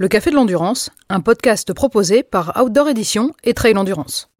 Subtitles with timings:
[0.00, 4.30] Le Café de l'Endurance, un podcast proposé par Outdoor Edition et Trail Endurance.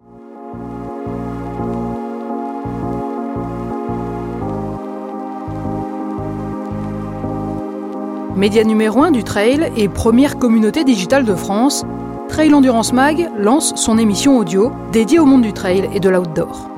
[8.34, 11.84] Média numéro 1 du trail et première communauté digitale de France,
[12.30, 16.70] Trail Endurance Mag lance son émission audio dédiée au monde du trail et de l'outdoor.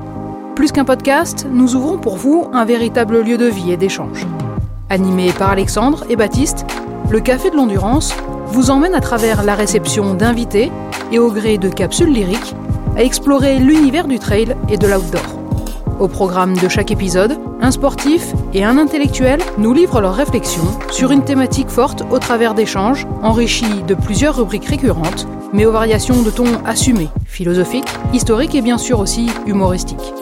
[0.56, 4.26] Plus qu'un podcast, nous ouvrons pour vous un véritable lieu de vie et d'échange.
[4.90, 6.66] Animé par Alexandre et Baptiste,
[7.10, 8.12] le Café de l'Endurance
[8.52, 10.70] vous emmène à travers la réception d'invités
[11.10, 12.54] et au gré de capsules lyriques
[12.96, 15.22] à explorer l'univers du trail et de l'outdoor.
[15.98, 21.12] Au programme de chaque épisode, un sportif et un intellectuel nous livrent leurs réflexions sur
[21.12, 26.30] une thématique forte au travers d'échanges enrichis de plusieurs rubriques récurrentes, mais aux variations de
[26.30, 30.12] ton assumé, philosophique, historique et bien sûr aussi humoristique.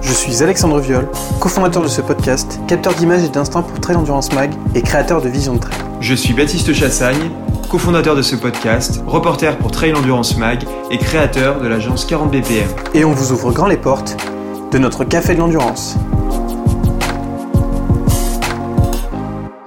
[0.00, 1.08] Je suis Alexandre Viol,
[1.40, 5.28] cofondateur de ce podcast, capteur d'images et d'instinct pour Trail Endurance Mag et créateur de
[5.28, 5.78] Vision de Trail.
[6.00, 7.30] Je suis Baptiste Chassagne,
[7.70, 12.68] cofondateur de ce podcast, reporter pour Trail Endurance Mag et créateur de l'agence 40 BPM.
[12.94, 14.16] Et on vous ouvre grand les portes
[14.72, 15.94] de notre Café de l'Endurance.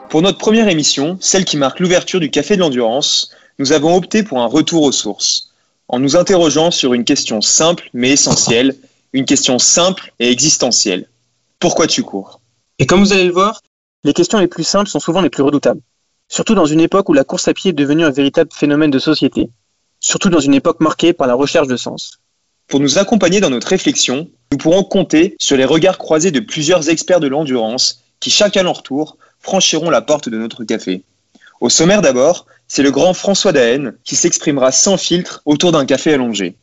[0.10, 4.22] Pour notre première émission, celle qui marque l'ouverture du Café de l'Endurance, nous avons opté
[4.22, 5.54] pour un retour aux sources,
[5.88, 8.76] en nous interrogeant sur une question simple mais essentielle,
[9.14, 11.08] une question simple et existentielle.
[11.58, 12.42] Pourquoi tu cours?
[12.80, 13.62] Et comme vous allez le voir,
[14.04, 15.80] les questions les plus simples sont souvent les plus redoutables
[16.34, 18.98] surtout dans une époque où la course à pied est devenue un véritable phénomène de
[18.98, 19.52] société,
[20.00, 22.17] surtout dans une époque marquée par la recherche de sens.
[22.67, 26.89] Pour nous accompagner dans notre réflexion, nous pourrons compter sur les regards croisés de plusieurs
[26.89, 31.04] experts de l'endurance qui, chacun leur tour, franchiront la porte de notre café.
[31.61, 36.16] Au sommaire d'abord, c'est le grand François Daen qui s'exprimera sans filtre autour d'un café
[36.16, 36.58] allongé.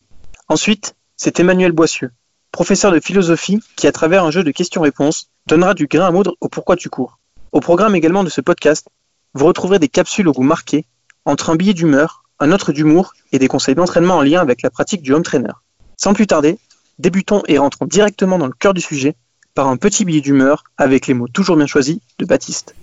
[0.49, 2.11] Ensuite, c'est Emmanuel Boissieu,
[2.51, 6.35] professeur de philosophie qui, à travers un jeu de questions-réponses, donnera du grain à moudre
[6.41, 7.21] au pourquoi tu cours.
[7.53, 8.89] Au programme également de ce podcast,
[9.35, 10.85] vous retrouverez des capsules au goût marqué,
[11.25, 14.71] entre un billet d'humeur, un autre d'humour et des conseils d'entraînement en lien avec la
[14.71, 15.53] pratique du home trainer.
[15.97, 16.59] Sans plus tarder,
[16.99, 19.15] débutons et rentrons directement dans le cœur du sujet
[19.55, 22.75] par un petit billet d'humeur avec les mots toujours bien choisis de Baptiste.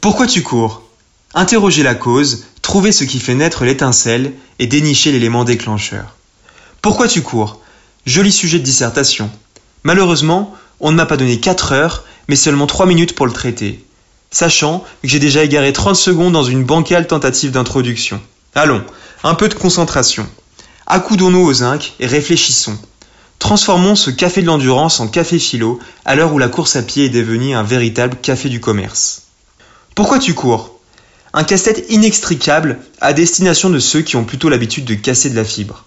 [0.00, 0.82] Pourquoi tu cours?
[1.34, 6.16] Interroger la cause, trouver ce qui fait naître l'étincelle et dénicher l'élément déclencheur.
[6.80, 7.60] Pourquoi tu cours?
[8.06, 9.30] Joli sujet de dissertation.
[9.82, 13.84] Malheureusement, on ne m'a pas donné 4 heures, mais seulement 3 minutes pour le traiter,
[14.30, 18.20] sachant que j'ai déjà égaré 30 secondes dans une bancale tentative d'introduction.
[18.54, 18.84] Allons,
[19.24, 20.26] un peu de concentration.
[20.86, 22.78] Accoudons-nous au zinc et réfléchissons.
[23.38, 27.06] Transformons ce café de l'endurance en café philo à l'heure où la course à pied
[27.06, 29.22] est devenue un véritable café du commerce.
[29.94, 30.78] Pourquoi tu cours?
[31.32, 35.44] Un casse-tête inextricable à destination de ceux qui ont plutôt l'habitude de casser de la
[35.44, 35.84] fibre.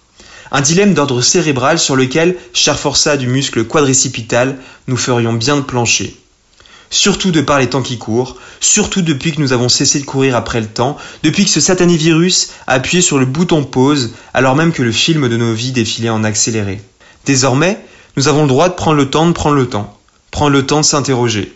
[0.50, 5.62] Un dilemme d'ordre cérébral sur lequel, cher forçat du muscle quadricipital, nous ferions bien de
[5.62, 6.16] plancher.
[6.90, 10.36] Surtout de par les temps qui courent, surtout depuis que nous avons cessé de courir
[10.36, 14.54] après le temps, depuis que ce satané virus a appuyé sur le bouton pause alors
[14.54, 16.80] même que le film de nos vies défilait en accéléré.
[17.24, 17.80] Désormais,
[18.16, 19.98] nous avons le droit de prendre le temps de prendre le temps,
[20.30, 21.52] prendre le temps de s'interroger.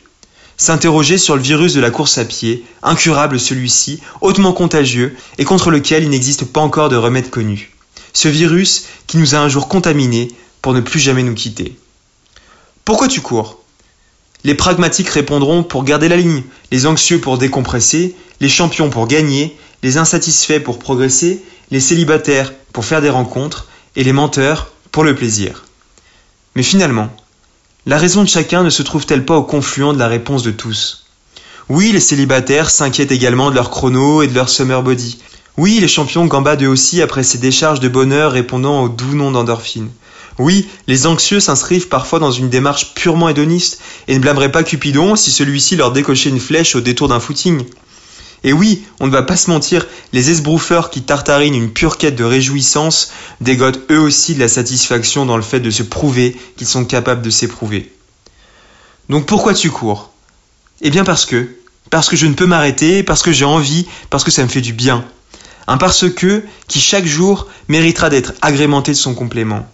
[0.56, 5.70] S'interroger sur le virus de la course à pied, incurable celui-ci, hautement contagieux et contre
[5.70, 7.70] lequel il n'existe pas encore de remède connu
[8.18, 10.26] ce virus qui nous a un jour contaminés
[10.60, 11.78] pour ne plus jamais nous quitter.
[12.84, 13.60] Pourquoi tu cours?
[14.42, 16.42] Les pragmatiques répondront pour garder la ligne,
[16.72, 22.84] les anxieux pour décompresser, les champions pour gagner, les insatisfaits pour progresser, les célibataires pour
[22.84, 25.64] faire des rencontres et les menteurs pour le plaisir.
[26.56, 27.14] Mais finalement,
[27.86, 31.06] la raison de chacun ne se trouve-t-elle pas au confluent de la réponse de tous?
[31.68, 35.18] Oui, les célibataires s'inquiètent également de leur chrono et de leur summer body,
[35.58, 39.32] oui, les champions gambadent eux aussi après ces décharges de bonheur répondant au doux nom
[39.32, 39.90] d'endorphine.
[40.38, 45.16] Oui, les anxieux s'inscrivent parfois dans une démarche purement hédoniste et ne blâmeraient pas Cupidon
[45.16, 47.64] si celui-ci leur décochait une flèche au détour d'un footing.
[48.44, 52.14] Et oui, on ne va pas se mentir, les esbrouffeurs qui tartarinent une pure quête
[52.14, 53.10] de réjouissance
[53.40, 57.22] dégotent eux aussi de la satisfaction dans le fait de se prouver qu'ils sont capables
[57.22, 57.92] de s'éprouver.
[59.08, 60.12] Donc pourquoi tu cours?
[60.82, 61.48] Eh bien parce que,
[61.90, 64.60] parce que je ne peux m'arrêter, parce que j'ai envie, parce que ça me fait
[64.60, 65.04] du bien,
[65.68, 69.68] un parce que qui chaque jour méritera d'être agrémenté de son complément.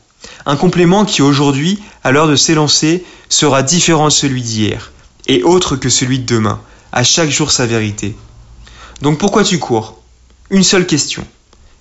[0.44, 4.92] Un complément qui aujourd'hui, à l'heure de s'élancer, sera différent de celui d'hier,
[5.28, 6.60] et autre que celui de demain,
[6.90, 8.16] à chaque jour sa vérité.
[9.02, 10.02] Donc pourquoi tu cours?
[10.50, 11.24] Une seule question,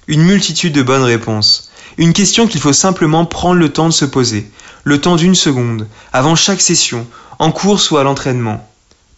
[0.07, 4.05] une multitude de bonnes réponses, une question qu'il faut simplement prendre le temps de se
[4.05, 4.49] poser,
[4.83, 7.07] le temps d'une seconde, avant chaque session,
[7.39, 8.69] en course ou à l'entraînement.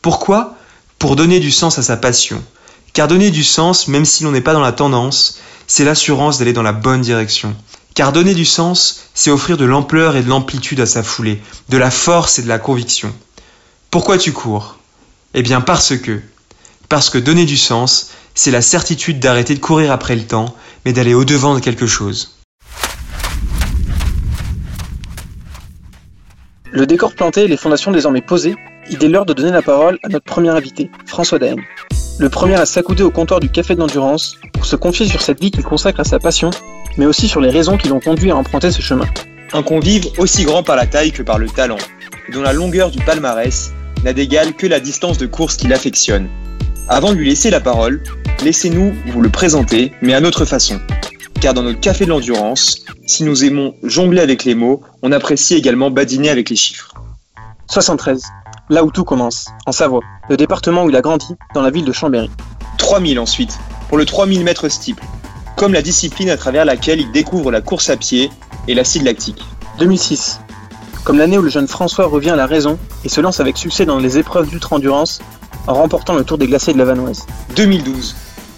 [0.01, 0.55] Pourquoi?
[0.99, 2.41] Pour donner du sens à sa passion,
[2.95, 5.37] car donner du sens, même si l'on n'est pas dans la tendance,
[5.67, 7.53] c'est l'assurance d'aller dans la bonne direction.
[7.93, 11.77] Car donner du sens, c'est offrir de l'ampleur et de l'amplitude à sa foulée, de
[11.77, 13.13] la force et de la conviction.
[13.91, 14.77] Pourquoi tu cours?
[15.33, 16.21] Eh bien parce que.
[16.87, 20.55] Parce que donner du sens, c'est la certitude d'arrêter de courir après le temps,
[20.85, 22.37] mais d'aller au-devant de quelque chose.
[26.71, 28.55] Le décor planté et les fondations désormais posées,
[28.89, 31.57] il est l'heure de donner la parole à notre premier invité, François Daen.
[32.17, 35.51] Le premier à s'accouder au comptoir du café d'endurance pour se confier sur cette vie
[35.51, 36.49] qu'il consacre à sa passion,
[36.97, 39.05] mais aussi sur les raisons qui l'ont conduit à emprunter ce chemin.
[39.51, 41.77] Un convive aussi grand par la taille que par le talent,
[42.31, 43.73] dont la longueur du palmarès
[44.05, 46.29] n'a d'égal que la distance de course qu'il affectionne.
[46.87, 48.01] Avant de lui laisser la parole,
[48.43, 50.79] laissez-nous vous le présenter, mais à notre façon.
[51.41, 55.55] Car dans notre café de l'endurance, si nous aimons jongler avec les mots, on apprécie
[55.55, 56.93] également badiner avec les chiffres.
[57.67, 58.21] 73.
[58.67, 61.85] Là où tout commence, en Savoie, le département où il a grandi, dans la ville
[61.85, 62.31] de Chambéry.
[62.79, 63.59] 3000 ensuite,
[63.89, 65.03] pour le 3000 mètres steeple,
[65.55, 68.31] comme la discipline à travers laquelle il découvre la course à pied
[68.67, 69.43] et l'acide lactique.
[69.77, 70.39] 2006.
[71.03, 73.85] Comme l'année où le jeune François revient à la raison et se lance avec succès
[73.85, 75.21] dans les épreuves d'ultra-endurance
[75.67, 77.27] en remportant le Tour des glaciers de la Vanoise.
[77.55, 78.15] 2012.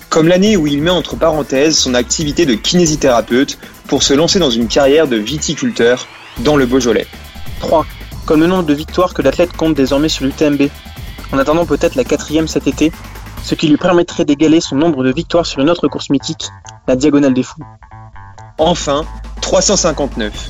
[0.09, 3.57] Comme l'année où il met entre parenthèses son activité de kinésithérapeute
[3.87, 6.07] pour se lancer dans une carrière de viticulteur
[6.39, 7.07] dans le Beaujolais.
[7.59, 7.85] 3.
[8.27, 10.63] Comme le nombre de victoires que l'athlète compte désormais sur l'UTMB,
[11.31, 12.91] en attendant peut-être la quatrième cet été,
[13.41, 16.49] ce qui lui permettrait d'égaler son nombre de victoires sur une autre course mythique,
[16.89, 17.63] la Diagonale des Fous.
[18.57, 19.05] Enfin,
[19.39, 20.49] 359.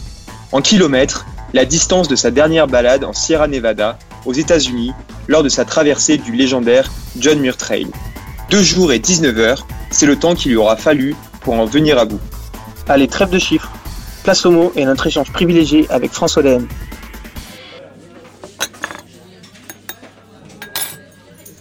[0.54, 4.94] En kilomètres, la distance de sa dernière balade en Sierra Nevada, aux États-Unis,
[5.28, 6.90] lors de sa traversée du légendaire
[7.20, 7.86] John Muir Trail.
[8.50, 12.00] Deux jours et 19 heures, c'est le temps qu'il lui aura fallu pour en venir
[12.00, 12.22] à bout.
[12.88, 13.72] Allez, trêve de chiffres.
[14.24, 16.68] Place au mot et notre échange privilégié avec François Lehen.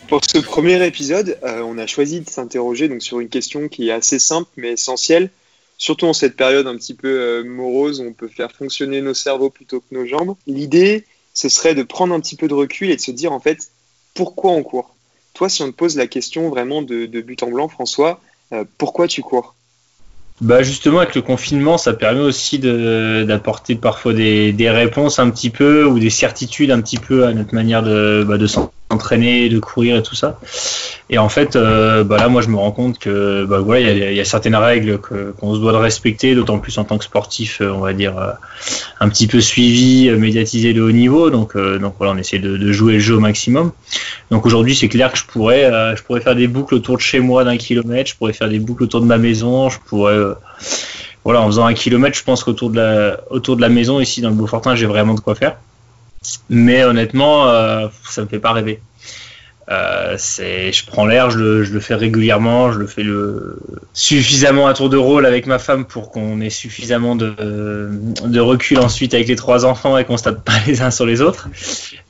[0.09, 3.89] Pour ce premier épisode, euh, on a choisi de s'interroger donc sur une question qui
[3.89, 5.31] est assez simple mais essentielle,
[5.79, 9.15] surtout en cette période un petit peu euh, morose où on peut faire fonctionner nos
[9.15, 10.37] cerveaux plutôt que nos jambes.
[10.47, 11.05] L'idée,
[11.35, 13.69] ce serait de prendre un petit peu de recul et de se dire en fait
[14.15, 14.95] pourquoi on court?
[15.35, 18.21] Toi, si on te pose la question vraiment de, but en blanc, François,
[18.53, 19.56] euh, pourquoi tu cours?
[20.43, 25.49] Bah justement, avec le confinement, ça permet aussi d'apporter parfois des, des, réponses un petit
[25.49, 29.59] peu ou des certitudes un petit peu à notre manière de, bah, de s'entraîner, de
[29.59, 30.39] courir et tout ça.
[31.09, 34.15] Et en fait, euh, bah là, moi, je me rends compte que bah, voilà, il
[34.15, 37.61] y, a certaines règles qu'on se doit de respecter, d'autant plus en tant que sportif,
[37.61, 38.33] euh, on va dire euh,
[38.99, 41.31] un petit peu suivi, médiatisé de haut niveau.
[41.31, 43.71] Donc, donc voilà, on essaie de, de, jouer le jeu au maximum.
[44.33, 47.21] Donc aujourd'hui, c'est clair que je pourrais, je pourrais faire des boucles autour de chez
[47.21, 50.19] moi d'un kilomètre, je pourrais faire des boucles autour de ma maison, je pourrais
[51.25, 54.21] voilà, en faisant un kilomètre, je pense qu'autour de la, autour de la maison ici
[54.21, 55.57] dans le Beaufortin, j'ai vraiment de quoi faire.
[56.49, 58.81] Mais honnêtement, euh, ça me fait pas rêver.
[59.69, 63.59] Euh, c'est, je prends l'air, je le, je le, fais régulièrement, je le fais le,
[63.95, 67.35] suffisamment à tour de rôle avec ma femme pour qu'on ait suffisamment de,
[68.25, 71.05] de recul ensuite avec les trois enfants et qu'on se tape pas les uns sur
[71.05, 71.49] les autres.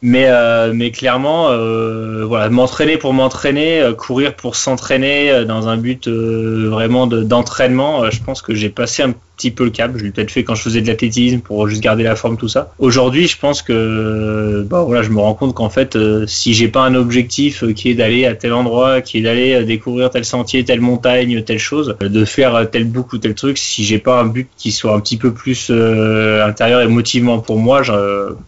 [0.02, 5.68] Mais, euh, mais clairement, euh, voilà, m'entraîner pour m'entraîner, euh, courir pour s'entraîner euh, dans
[5.68, 9.92] un but vraiment de, d'entraînement, je pense que j'ai passé un petit peu le cap.
[9.96, 12.48] Je l'ai peut-être fait quand je faisais de l'athlétisme pour juste garder la forme, tout
[12.48, 12.72] ça.
[12.78, 16.68] Aujourd'hui, je pense que bah, voilà, je me rends compte qu'en fait, euh, si j'ai
[16.68, 20.10] pas un objectif euh, qui est d'aller à tel endroit, qui est d'aller euh, découvrir
[20.10, 23.98] tel sentier, telle montagne, telle chose, de faire tel boucle ou tel truc, si j'ai
[23.98, 27.82] pas un but qui soit un petit peu plus intérieur et motivant pour moi,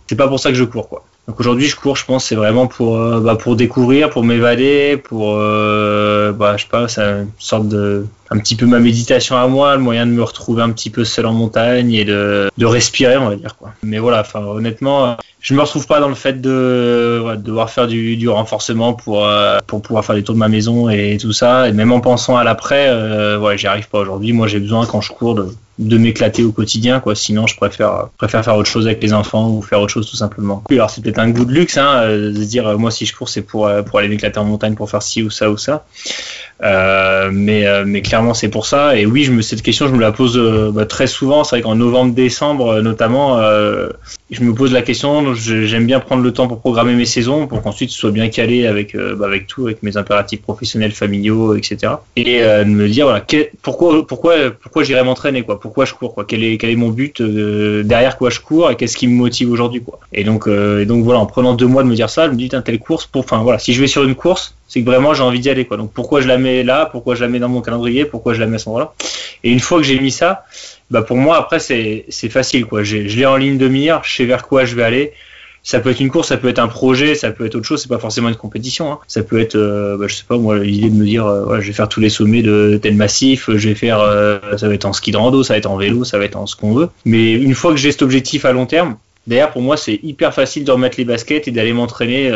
[0.06, 1.04] c'est pas pour ça que je cours, quoi.
[1.28, 5.34] Donc aujourd'hui, je cours, je pense, c'est vraiment pour, bah, pour découvrir, pour m'évader, pour,
[5.36, 9.76] bah, je sais pas, c'est une sorte de, un petit peu ma méditation à moi,
[9.76, 13.16] le moyen de me retrouver un petit peu seul en montagne et de, de respirer,
[13.16, 13.72] on va dire quoi.
[13.82, 17.86] Mais voilà, enfin honnêtement, je me retrouve pas dans le fait de, ouais, devoir faire
[17.86, 21.32] du, du renforcement pour euh, pour pouvoir faire des tours de ma maison et tout
[21.32, 21.68] ça.
[21.68, 24.32] Et même en pensant à l'après, euh, ouais, j'y arrive pas aujourd'hui.
[24.32, 27.14] Moi, j'ai besoin quand je cours de, de m'éclater au quotidien, quoi.
[27.14, 30.16] Sinon, je préfère préfère faire autre chose avec les enfants ou faire autre chose tout
[30.16, 30.62] simplement.
[30.70, 33.14] Alors c'est peut-être un goût de luxe, hein, euh, de se dire moi si je
[33.14, 35.86] cours c'est pour pour aller m'éclater en montagne pour faire ci ou ça ou ça.
[36.62, 38.96] Euh, mais, euh, mais clairement, c'est pour ça.
[38.96, 41.44] Et oui, je me, cette question, je me la pose euh, bah, très souvent.
[41.44, 43.38] C'est vrai qu'en novembre-décembre, notamment,
[44.30, 45.34] je me pose la question.
[45.34, 48.66] J'aime bien prendre le temps pour programmer mes saisons, pour qu'ensuite ce soit bien calé
[48.66, 51.94] avec, bah, avec tout, avec mes impératifs professionnels, familiaux, etc.
[52.16, 53.24] Et de me dire, voilà,
[53.62, 55.60] pourquoi, pourquoi, pourquoi j'irai m'entraîner, quoi?
[55.60, 56.24] Pourquoi je cours, quoi?
[56.26, 59.50] Quel est, quel est mon but Derrière quoi je cours Et qu'est-ce qui me motive
[59.50, 60.00] aujourd'hui, quoi?
[60.12, 62.36] Et donc, et donc voilà, en prenant deux mois de me dire ça, je me
[62.36, 65.14] dis, telle course, pour, enfin voilà, si je vais sur une course, c'est que vraiment
[65.14, 65.76] j'ai envie d'y aller, quoi.
[65.76, 66.86] Donc pourquoi je la mets là?
[66.86, 68.04] Pourquoi je la mets dans mon calendrier?
[68.04, 68.92] Pourquoi je la mets à ce moment-là?
[69.42, 70.44] Et une fois que j'ai mis ça,
[70.90, 72.82] bah pour moi après c'est facile, quoi.
[72.84, 75.12] Je l'ai en ligne de mire, je sais vers quoi je vais aller.
[75.64, 77.82] Ça peut être une course, ça peut être un projet, ça peut être autre chose.
[77.82, 78.92] C'est pas forcément une compétition.
[78.92, 78.98] Hein.
[79.06, 81.66] Ça peut être, euh, bah, je sais pas moi, l'idée de me dire, euh, je
[81.66, 83.50] vais faire tous les sommets de tel massif.
[83.54, 85.76] Je vais faire, euh, ça va être en ski de rando, ça va être en
[85.76, 86.88] vélo, ça va être en ce qu'on veut.
[87.04, 88.96] Mais une fois que j'ai cet objectif à long terme,
[89.26, 92.32] d'ailleurs pour moi c'est hyper facile de remettre les baskets et d'aller m'entraîner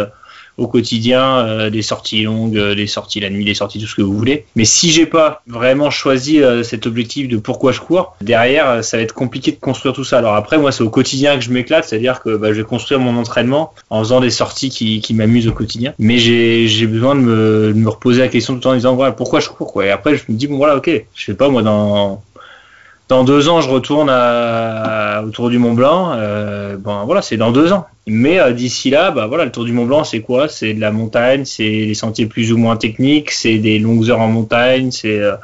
[0.59, 3.95] au quotidien, euh, des sorties longues, euh, des sorties la nuit, des sorties tout ce
[3.95, 4.45] que vous voulez.
[4.57, 8.97] Mais si j'ai pas vraiment choisi euh, cet objectif de pourquoi je cours, derrière, ça
[8.97, 10.19] va être compliqué de construire tout ça.
[10.19, 13.01] Alors après, moi, c'est au quotidien que je m'éclate, c'est-à-dire que bah, je vais construire
[13.01, 15.95] mon entraînement en faisant des sorties qui, qui m'amusent au quotidien.
[15.99, 19.41] Mais j'ai besoin de me, de me, reposer la question tout en disant voilà pourquoi
[19.41, 19.87] je cours quoi.
[19.87, 22.23] Et après, je me dis bon voilà ok, je sais pas moi dans
[23.13, 26.15] dans deux ans, je retourne à, autour du Mont Blanc.
[26.17, 27.85] Euh, bon, voilà, c'est dans deux ans.
[28.07, 30.49] Mais euh, d'ici là, bah voilà, le Tour du Mont Blanc, c'est quoi?
[30.49, 34.23] C'est de la montagne, c'est des sentiers plus ou moins techniques, c'est des longues heures
[34.23, 35.35] en montagne, c'est euh,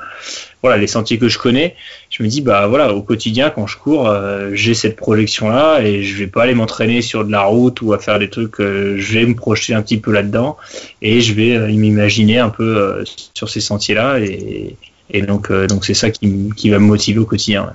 [0.63, 1.77] voilà les sentiers que je connais.
[2.09, 4.11] Je me dis bah voilà, au quotidien quand je cours,
[4.55, 7.93] j'ai cette projection là et je vais pas aller m'entraîner sur de la route ou
[7.93, 8.57] à faire des trucs.
[8.59, 10.57] je vais me projeter un petit peu là-dedans
[11.03, 14.75] et je vais m'imaginer un peu sur ces sentiers là et
[15.11, 17.73] et donc, euh, donc c'est ça qui, qui, va me motiver au quotidien.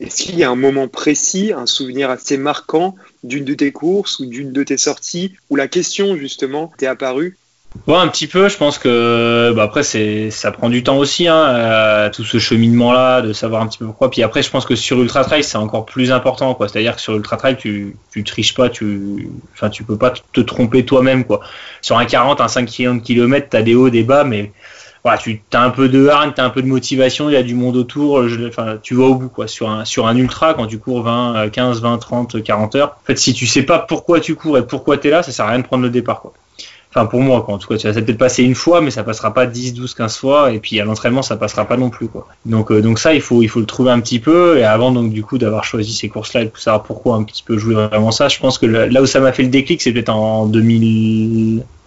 [0.00, 4.18] Est-ce qu'il y a un moment précis, un souvenir assez marquant d'une de tes courses
[4.18, 7.36] ou d'une de tes sorties où la question justement t'est apparue?
[7.86, 8.48] Ouais, un petit peu.
[8.48, 12.92] Je pense que bah après c'est ça prend du temps aussi, hein, tout ce cheminement
[12.92, 14.10] là, de savoir un petit peu pourquoi.
[14.10, 16.68] Puis après, je pense que sur ultra trail c'est encore plus important, quoi.
[16.68, 20.40] C'est-à-dire que sur ultra trail tu tu triches pas, tu enfin tu peux pas te
[20.40, 21.42] tromper toi-même, quoi.
[21.80, 24.50] Sur un 40, un 5 km, t'as des hauts, des bas, mais
[25.02, 27.36] voilà, tu as un peu de hargne, tu as un peu de motivation, il y
[27.36, 29.48] a du monde autour, enfin, tu vas au bout quoi.
[29.48, 33.06] Sur un, sur un ultra, quand tu cours 20, 15, 20, 30, 40 heures, en
[33.06, 35.46] fait, si tu sais pas pourquoi tu cours et pourquoi tu es là, ça sert
[35.46, 36.20] à rien de prendre le départ.
[36.20, 36.32] Quoi.
[36.92, 37.54] Enfin, pour moi, quoi.
[37.54, 40.16] En tout cas, ça peut-être passer une fois, mais ça passera pas 10, 12, 15
[40.16, 40.52] fois.
[40.52, 42.26] Et puis, à l'entraînement, ça passera pas non plus, quoi.
[42.46, 44.58] Donc, euh, donc ça, il faut, il faut le trouver un petit peu.
[44.58, 47.44] Et avant, donc, du coup, d'avoir choisi ces courses-là et de savoir pourquoi un petit
[47.44, 49.92] peu jouer vraiment ça, je pense que là où ça m'a fait le déclic, c'est
[49.92, 50.46] peut-être en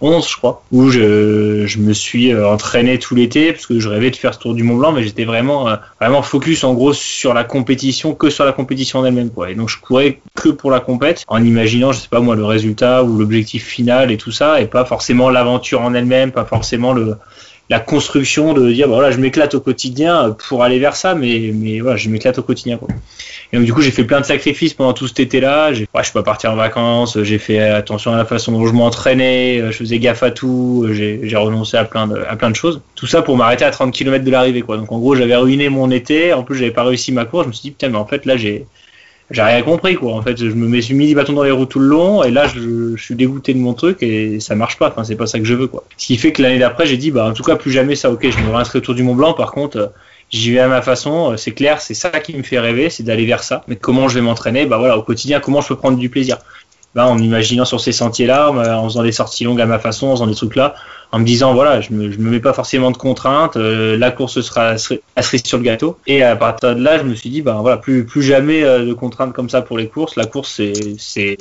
[0.04, 3.88] 2011, je crois, où je, je me suis euh, entraîné tout l'été parce que je
[3.88, 6.74] rêvais de faire ce tour du Mont Blanc, mais j'étais vraiment, euh, vraiment focus, en
[6.74, 9.50] gros, sur la compétition, que sur la compétition en elle-même, quoi.
[9.50, 12.44] Et donc, je courais que pour la compète, en imaginant, je sais pas moi, le
[12.44, 16.92] résultat ou l'objectif final et tout ça, et pas forcément l'aventure en elle-même, pas forcément
[16.92, 17.16] le,
[17.70, 21.50] la construction de dire bah voilà je m'éclate au quotidien pour aller vers ça mais
[21.54, 22.88] mais voilà je m'éclate au quotidien quoi.
[23.54, 25.84] Et donc du coup j'ai fait plein de sacrifices pendant tout cet été là je
[25.84, 29.76] suis pas parti en vacances j'ai fait attention à la façon dont je m'entraînais je
[29.76, 32.06] faisais gaffe à tout j'ai renoncé à plein
[32.50, 35.14] de choses tout ça pour m'arrêter à 30 km de l'arrivée quoi donc en gros
[35.14, 37.70] j'avais ruiné mon été en plus j'avais pas réussi ma course je me suis dit
[37.70, 38.66] putain mais en fait là j'ai
[39.30, 40.12] j'ai rien compris quoi.
[40.14, 42.30] En fait, je me suis mis des bâtons dans les roues tout le long et
[42.30, 44.88] là je, suis dégoûté de mon truc et ça marche pas.
[44.88, 45.70] Enfin, c'est pas ça que je veux.
[45.96, 48.10] Ce qui fait que l'année d'après, j'ai dit bah en tout cas plus jamais ça.
[48.10, 49.32] Ok, je me réinscris autour du Mont Blanc.
[49.32, 49.86] Par contre, euh,
[50.34, 51.32] j'y vais à ma façon.
[51.32, 53.64] Euh, c'est clair, c'est ça qui me fait rêver, c'est d'aller vers ça.
[53.68, 54.66] Mais comment je vais m'entraîner?
[54.66, 56.38] Bah voilà, au quotidien, comment je peux prendre du plaisir?
[56.94, 60.12] Bah en imaginant sur ces sentiers-là, en faisant des sorties longues à ma façon, en
[60.12, 60.74] faisant des trucs là,
[61.10, 64.12] en me disant voilà, je me, je me mets pas forcément de contraintes, euh, la
[64.12, 65.98] course sera cerise sur le gâteau.
[66.06, 68.84] Et à partir de là, je me suis dit ben voilà, plus plus jamais euh,
[68.84, 70.14] de contraintes comme ça pour les courses.
[70.14, 71.36] La course c'est c'est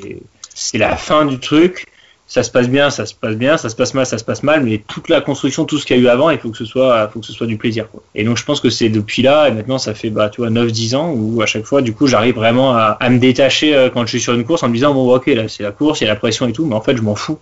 [0.55, 1.85] c'est la fin du truc.
[2.25, 4.43] Ça se passe bien, ça se passe bien, ça se passe mal, ça se passe
[4.43, 6.57] mal, mais toute la construction, tout ce qu'il y a eu avant, il faut que
[6.57, 7.89] ce soit, faut que ce soit du plaisir.
[7.91, 8.01] Quoi.
[8.15, 10.49] Et donc je pense que c'est depuis là, et maintenant ça fait bah tu vois
[10.49, 13.89] 9-10 ans où à chaque fois du coup j'arrive vraiment à, à, me détacher euh,
[13.89, 16.01] quand je suis sur une course en me disant bon ok là c'est la course,
[16.01, 17.39] il y a la pression et tout, mais en fait je m'en fous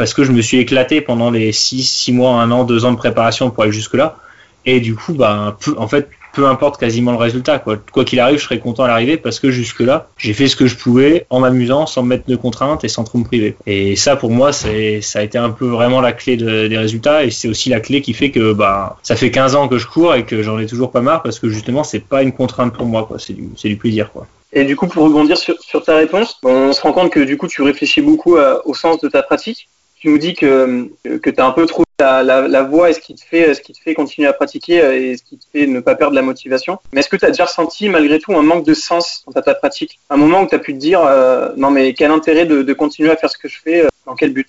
[0.00, 2.92] parce que je me suis éclaté pendant les 6, 6 mois, 1 an, 2 ans
[2.92, 4.16] de préparation pour aller jusque-là.
[4.64, 7.58] Et du coup, bah, en fait, peu importe quasiment le résultat.
[7.58, 10.66] Quoi qu'il arrive, je serai content à l'arrivée parce que jusque-là, j'ai fait ce que
[10.66, 13.56] je pouvais en m'amusant, sans me mettre de contraintes et sans trop me priver.
[13.66, 17.30] Et ça, pour moi, ça a été un peu vraiment la clé des résultats et
[17.30, 20.14] c'est aussi la clé qui fait que bah, ça fait 15 ans que je cours
[20.14, 22.86] et que j'en ai toujours pas marre parce que justement, c'est pas une contrainte pour
[22.86, 23.08] moi.
[23.18, 24.12] C'est du, plaisir.
[24.12, 24.26] Quoi.
[24.52, 27.36] Et du coup, pour rebondir sur, sur ta réponse, on se rend compte que du
[27.36, 29.68] coup, tu réfléchis beaucoup au sens de ta pratique
[30.00, 33.14] tu nous dis que, que tu as un peu trouvé la, voie et ce qui,
[33.14, 35.66] te fait, ce qui te fait continuer à pratiquer euh, et ce qui te fait
[35.66, 36.78] ne pas perdre la motivation.
[36.92, 39.54] Mais est-ce que tu as déjà ressenti malgré tout un manque de sens dans ta,
[39.54, 39.98] pratique?
[40.08, 43.10] Un moment où tu as pu te dire euh, non mais quel intérêt de, continuer
[43.10, 44.48] à faire ce que je fais, euh, dans quel but?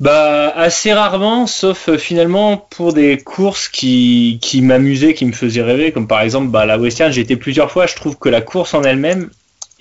[0.00, 5.90] Bah assez rarement, sauf finalement pour des courses qui, qui m'amusaient, qui me faisaient rêver,
[5.90, 8.74] comme par exemple bah, la Western, j'ai été plusieurs fois, je trouve que la course
[8.74, 9.28] en elle-même,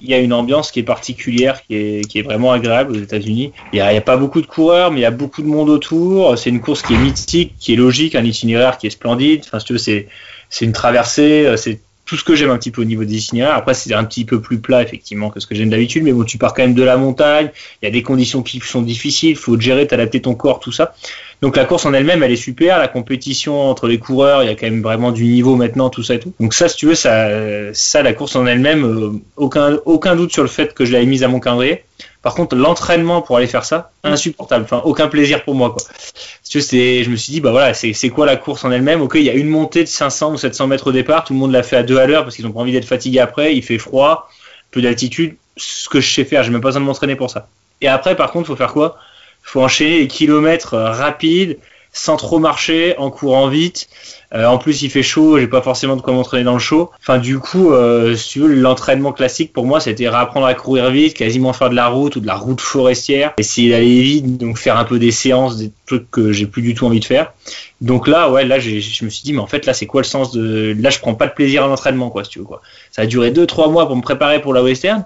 [0.01, 2.99] il y a une ambiance qui est particulière, qui est, qui est vraiment agréable aux
[2.99, 3.51] États-Unis.
[3.73, 5.69] Il n'y a, a, pas beaucoup de coureurs, mais il y a beaucoup de monde
[5.69, 6.37] autour.
[6.37, 9.41] C'est une course qui est mythique, qui est logique, un itinéraire qui est splendide.
[9.45, 10.07] Enfin, si tu veux, c'est,
[10.49, 13.55] c'est une traversée, c'est tout ce que j'aime un petit peu au niveau des itinéraires.
[13.55, 16.03] Après, c'est un petit peu plus plat, effectivement, que ce que j'aime d'habitude.
[16.03, 17.51] Mais bon, tu pars quand même de la montagne.
[17.81, 19.31] Il y a des conditions qui sont difficiles.
[19.31, 20.95] Il faut gérer, t'adapter ton corps, tout ça.
[21.41, 22.79] Donc la course en elle-même, elle est super.
[22.79, 26.01] La compétition entre les coureurs, il y a quand même vraiment du niveau maintenant, tout
[26.01, 26.33] ça et tout.
[26.39, 27.29] Donc ça, si tu veux, ça,
[27.73, 31.05] ça la course en elle-même, euh, aucun, aucun doute sur le fait que je l'avais
[31.05, 31.83] mise à mon calendrier.
[32.27, 34.65] Par contre, l'entraînement pour aller faire ça, insupportable.
[34.65, 38.35] Enfin, aucun plaisir pour moi, veux, je me suis dit, bah voilà, c'est, quoi la
[38.35, 38.99] course en elle-même?
[38.99, 41.23] Ok, il y a une montée de 500 ou 700 mètres au départ.
[41.23, 42.83] Tout le monde l'a fait à deux à l'heure parce qu'ils ont pas envie d'être
[42.83, 43.55] fatigués après.
[43.55, 44.29] Il fait froid,
[44.71, 45.37] peu d'altitude.
[45.55, 47.47] Ce que je sais faire, j'ai même pas besoin de m'entraîner pour ça.
[47.79, 48.97] Et après, par contre, faut faire quoi?
[49.41, 51.57] Faut enchaîner les kilomètres rapides,
[51.97, 53.89] sans trop marcher, en courant vite.
[54.33, 56.91] Euh, en plus, il fait chaud, j'ai pas forcément de quoi m'entraîner dans le chaud.
[56.99, 60.91] Enfin, du coup, euh, si tu veux, l'entraînement classique pour moi, c'était réapprendre à courir
[60.91, 64.57] vite, quasiment faire de la route ou de la route forestière, essayer d'aller vite, donc
[64.57, 67.33] faire un peu des séances, des trucs que j'ai plus du tout envie de faire.
[67.81, 70.07] Donc là, ouais, là, je me suis dit, mais en fait, là, c'est quoi le
[70.07, 72.61] sens de, là, je prends pas de plaisir à l'entraînement, quoi, si tu veux, quoi.
[72.91, 75.05] Ça a duré deux, trois mois pour me préparer pour la western.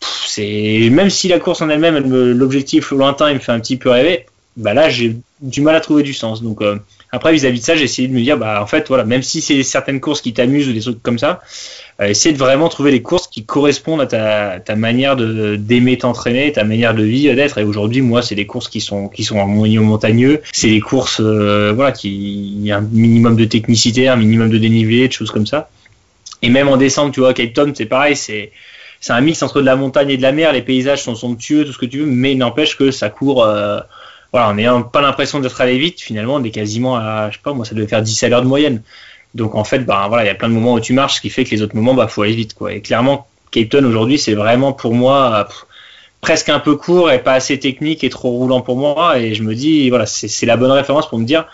[0.00, 1.98] C'est même si la course en elle-même,
[2.32, 4.26] l'objectif lointain, il me fait un petit peu rêver.
[4.56, 6.42] Bah là, j'ai du mal à trouver du sens.
[6.42, 6.78] Donc euh,
[7.12, 9.40] après, vis-à-vis de ça, j'ai essayé de me dire, bah en fait, voilà, même si
[9.40, 11.40] c'est certaines courses qui t'amusent ou des trucs comme ça,
[12.00, 16.52] euh, essayer de vraiment trouver les courses qui correspondent à ta, manière de d'aimer t'entraîner,
[16.52, 17.58] ta manière de vivre, d'être.
[17.58, 20.40] Et aujourd'hui, moi, c'est des courses qui sont qui sont en milieu montagneux.
[20.52, 22.10] C'est des courses, euh, voilà, qui
[22.62, 25.68] y a un minimum de technicité, un minimum de dénivelé, de choses comme ça.
[26.42, 28.52] Et même en décembre, tu vois, Cape Town, c'est pareil, c'est
[29.00, 30.52] c'est un mix entre de la montagne et de la mer.
[30.52, 33.46] Les paysages sont somptueux, tout ce que tu veux, mais n'empêche que ça court.
[34.36, 36.00] Euh, voilà, on n'a pas l'impression d'être allé vite.
[36.00, 38.42] Finalement, on est quasiment à, je sais pas, moi, ça devait faire 10 à l'heure
[38.42, 38.82] de moyenne.
[39.34, 41.20] Donc en fait, bah voilà, il y a plein de moments où tu marches, ce
[41.20, 42.72] qui fait que les autres moments, bah faut aller vite, quoi.
[42.72, 45.46] Et clairement, Cape Town aujourd'hui, c'est vraiment pour moi
[46.20, 49.18] presque un peu court et pas assez technique et trop roulant pour moi.
[49.18, 51.46] Et je me dis, voilà, c'est la bonne référence pour me dire,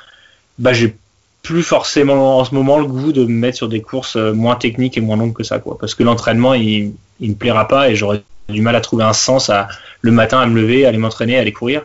[0.59, 0.95] bah j'ai
[1.43, 4.55] plus forcément en ce moment le goût de me mettre sur des courses euh, moins
[4.55, 5.77] techniques et moins longues que ça, quoi.
[5.79, 9.13] Parce que l'entraînement, il, il me plaira pas et j'aurais du mal à trouver un
[9.13, 9.69] sens à
[10.03, 11.83] le matin à me lever, à aller m'entraîner, à aller courir.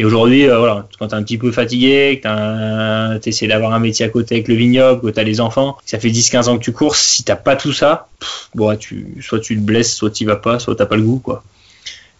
[0.00, 3.74] Et aujourd'hui, euh, voilà, quand tu es un petit peu fatigué, que tu essaies d'avoir
[3.74, 6.48] un métier à côté avec le vignoble, que tu as les enfants, ça fait 10-15
[6.48, 8.08] ans que tu cours, si t'as pas tout ça,
[8.54, 11.18] bon, tu, soit tu te blesses, soit tu vas pas, soit t'as pas le goût.
[11.18, 11.44] quoi.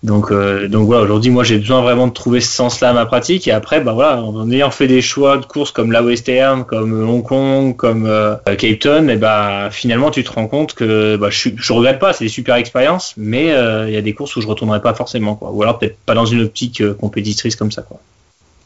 [0.02, 3.04] Donc, euh, donc voilà, aujourd'hui, moi, j'ai besoin vraiment de trouver ce sens-là à ma
[3.04, 3.46] pratique.
[3.46, 7.06] Et après, bah voilà, en ayant fait des choix de courses comme la Western, comme
[7.06, 11.28] Hong Kong, comme euh, Cape Town, et bah finalement, tu te rends compte que bah,
[11.28, 14.34] je, je regrette pas, c'est des super expériences, mais euh, il y a des courses
[14.36, 15.50] où je retournerai pas forcément, quoi.
[15.50, 18.00] Ou alors peut-être pas dans une optique compétitrice comme ça, quoi.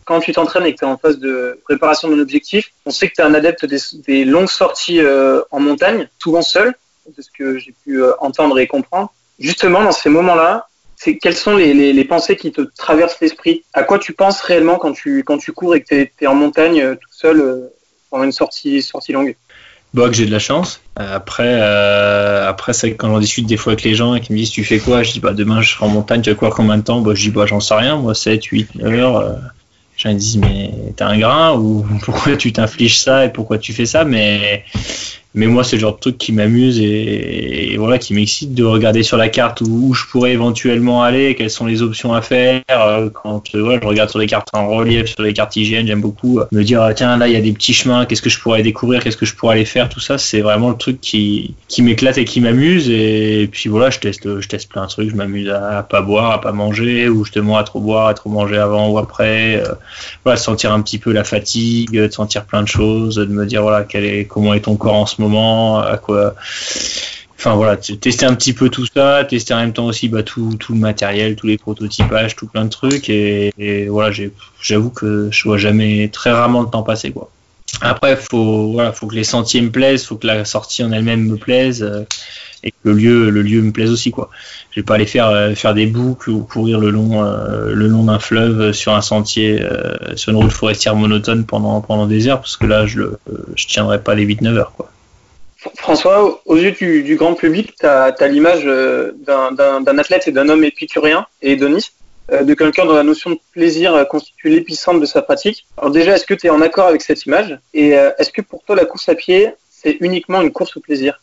[0.05, 3.09] Quand tu t'entraînes et que tu es en phase de préparation d'un objectif, on sait
[3.09, 5.01] que tu es un adepte des, des longues sorties
[5.51, 6.75] en montagne, souvent seul,
[7.16, 9.12] c'est ce que j'ai pu entendre et comprendre.
[9.40, 10.68] Justement, dans ces moments-là,
[11.20, 13.64] quelles sont les, pensées qui te traversent l'esprit?
[13.72, 16.94] À quoi tu penses réellement quand tu, cours et que tu es, en montagne euh,
[16.94, 17.72] tout seul euh,
[18.11, 19.37] pendant une sortie, sortie longue?
[19.92, 20.80] Bah, que j'ai de la chance.
[20.98, 21.61] Euh, après,
[22.48, 24.64] après c'est quand j'en discute des fois avec les gens et qui me disent Tu
[24.64, 25.02] fais quoi?
[25.02, 27.00] Je dis bah, Demain, je serai en montagne, tu vas courir combien de temps?
[27.00, 29.20] Bah, Je dis bah, J'en sais rien, moi, 7, 8, 9 heures.
[29.22, 33.72] Les gens disent Mais t'as un grain Ou pourquoi tu t'infliges ça et pourquoi tu
[33.72, 34.04] fais ça?
[34.04, 34.64] Mais
[35.35, 39.03] mais moi, c'est le genre de truc qui m'amuse et, voilà, qui m'excite de regarder
[39.03, 42.62] sur la carte où, je pourrais éventuellement aller, quelles sont les options à faire.
[42.70, 46.01] Euh, quand euh, je regarde sur les cartes en relief, sur les cartes hygiène, j'aime
[46.01, 48.31] beaucoup euh, me dire ah, tiens là il y a des petits chemins, qu'est-ce que
[48.31, 51.01] je pourrais découvrir, qu'est-ce que je pourrais aller faire, tout ça, c'est vraiment le truc
[51.01, 52.88] qui, qui m'éclate et qui m'amuse.
[52.88, 56.31] Et, puis voilà, je teste, je teste plein de trucs, je m'amuse à, pas boire,
[56.31, 59.62] à pas manger, ou justement à trop boire, à trop manger avant ou après.
[60.25, 63.62] voilà, sentir un petit peu la fatigue, de sentir plein de choses, de me dire
[63.62, 66.34] voilà quel est, comment est ton corps en ce moment moment, à quoi.
[67.44, 70.56] Enfin voilà, tester un petit peu tout ça, tester en même temps aussi bah, tout,
[70.70, 73.10] le matériel, tous les prototypages, tout plein de trucs.
[73.10, 74.10] Et, voilà,
[74.62, 77.10] j'avoue que je vois jamais très rarement le temps passer.
[77.10, 77.30] Quoi.
[77.82, 81.24] Après, faut voilà, faut que les sentiers me plaisent, faut que la sortie en elle-même
[81.24, 82.04] me plaise euh,
[82.62, 84.30] et que le lieu, le lieu me plaise aussi quoi.
[84.70, 87.88] Je vais pas aller faire euh, faire des boucles ou courir le long euh, le
[87.88, 89.62] long d'un fleuve sur un sentier
[90.14, 93.02] sur une route forestière monotone pendant pendant des heures parce que là je
[93.54, 94.90] je tiendrai pas les 8-9 heures quoi.
[95.77, 100.64] François, aux yeux du, grand public, tu as, l'image euh, d'un athlète et d'un homme
[100.64, 101.94] épicurien et hédoniste,
[102.33, 105.66] euh, de quelqu'un dont la notion de plaisir euh, constitue l'épicentre de sa pratique.
[105.79, 107.59] Alors déjà, est-ce que tu es en accord avec cette image?
[107.72, 111.20] Et est-ce que pour toi, la course à pied, c'est uniquement une course au plaisir?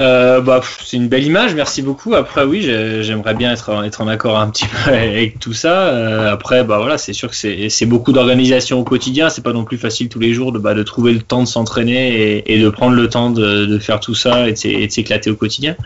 [0.00, 2.14] Euh, bah, c'est une belle image, merci beaucoup.
[2.14, 5.88] Après, oui, j'aimerais bien être, être en accord un petit peu avec tout ça.
[5.88, 9.28] Euh, après, bah voilà, c'est sûr que c'est beaucoup d'organisation au quotidien.
[9.28, 11.48] C'est pas non plus facile tous les jours de, bah, de trouver le temps de
[11.48, 15.30] s'entraîner et, et, de prendre le temps de, de faire tout ça et de s'éclater
[15.30, 15.76] au quotidien.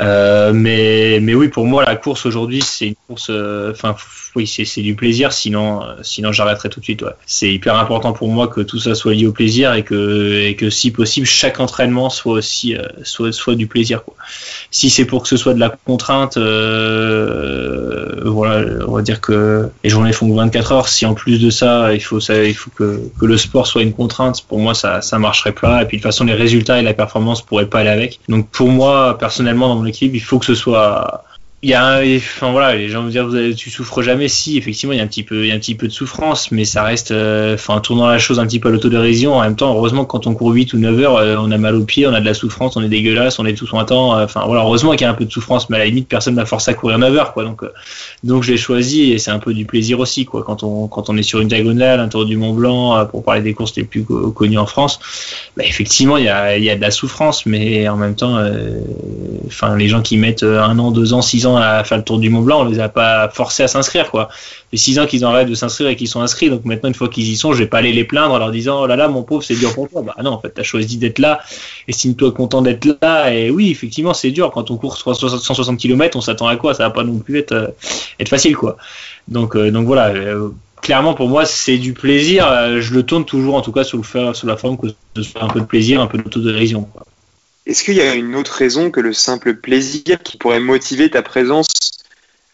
[0.00, 3.28] Euh, mais, mais oui, pour moi, la course aujourd'hui, c'est une course.
[3.30, 3.94] Euh, enfin,
[4.34, 5.32] oui, c'est du plaisir.
[5.32, 7.02] Sinon, sinon j'arrêterai tout de suite.
[7.02, 7.12] Ouais.
[7.26, 10.56] C'est hyper important pour moi que tout ça soit lié au plaisir et que, et
[10.56, 14.04] que si possible, chaque entraînement soit aussi soit, soit du plaisir.
[14.04, 14.14] Quoi.
[14.70, 19.68] Si c'est pour que ce soit de la contrainte, euh, voilà, on va dire que
[19.82, 20.88] les journées font 24 heures.
[20.88, 23.82] Si en plus de ça, il faut, ça, il faut que, que le sport soit
[23.82, 25.82] une contrainte, pour moi, ça, ça marcherait pas.
[25.82, 28.20] Et puis de toute façon, les résultats et la performance pourraient pas aller avec.
[28.28, 31.24] Donc pour moi, personnellement, dans mon équipe, il faut que ce soit
[31.64, 34.28] il y a enfin voilà les gens vont dire tu souffres jamais.
[34.28, 35.92] Si effectivement il y a un petit peu il y a un petit peu de
[35.92, 39.36] souffrance mais ça reste euh, tournant la chose un petit peu à l'autodérision.
[39.36, 41.74] En même temps heureusement quand on court 8 ou 9 heures euh, on a mal
[41.74, 44.20] aux pieds on a de la souffrance on est dégueulasse on est tous en temps
[44.22, 46.34] enfin voilà heureusement qu'il y a un peu de souffrance mais à la limite personne
[46.34, 47.44] m'a forcé à courir 9 heures quoi.
[47.44, 47.64] Donc
[48.24, 50.42] donc je l'ai choisi et c'est un peu du plaisir aussi quoi.
[50.42, 53.40] Quand on quand on est sur une diagonale un tour du Mont Blanc pour parler
[53.40, 55.00] des courses les plus connues en France
[55.56, 58.38] bah, effectivement il y a il y a de la souffrance mais en même temps
[59.46, 62.18] enfin les gens qui mettent un an deux ans six ans à faire le tour
[62.18, 64.28] du Mont Blanc, on les a pas forcés à s'inscrire, quoi.
[64.72, 66.94] Les six ans qu'ils ont arrêté de s'inscrire et qu'ils sont inscrits, donc maintenant, une
[66.94, 68.96] fois qu'ils y sont, je vais pas aller les plaindre en leur disant, oh là
[68.96, 70.02] là, mon pauvre, c'est dur pour toi.
[70.02, 71.40] Bah non, en fait, t'as choisi d'être là,
[71.88, 74.50] estime-toi content d'être là, et oui, effectivement, c'est dur.
[74.50, 76.74] Quand on court 160 km, on s'attend à quoi?
[76.74, 77.68] Ça va pas non plus être, euh,
[78.20, 78.76] être facile, quoi.
[79.28, 80.08] Donc, euh, donc voilà.
[80.08, 80.50] Euh,
[80.82, 82.46] clairement pour moi c'est du plaisir.
[82.78, 85.42] Je le tourne toujours en tout cas sous, le, sous la forme que ce soit
[85.42, 86.90] un peu de plaisir, un peu d'autodérision.
[87.66, 91.22] Est-ce qu'il y a une autre raison que le simple plaisir qui pourrait motiver ta
[91.22, 91.68] présence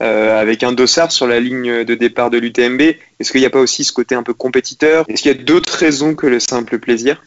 [0.02, 3.50] euh, avec un dossard sur la ligne de départ de l'UTMB Est-ce qu'il n'y a
[3.50, 5.04] pas aussi ce côté un peu compétiteur?
[5.08, 7.20] Est-ce qu'il y a d'autres raisons que le simple plaisir?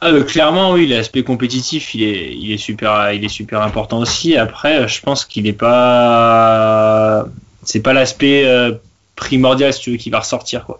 [0.00, 3.98] Ah, euh, clairement, oui, l'aspect compétitif, il est, il est super, il est super important
[3.98, 4.36] aussi.
[4.36, 7.26] Après, je pense qu'il n'est pas,
[7.62, 8.72] c'est pas l'aspect euh,
[9.14, 10.78] primordial, si tu veux, qui va ressortir, quoi.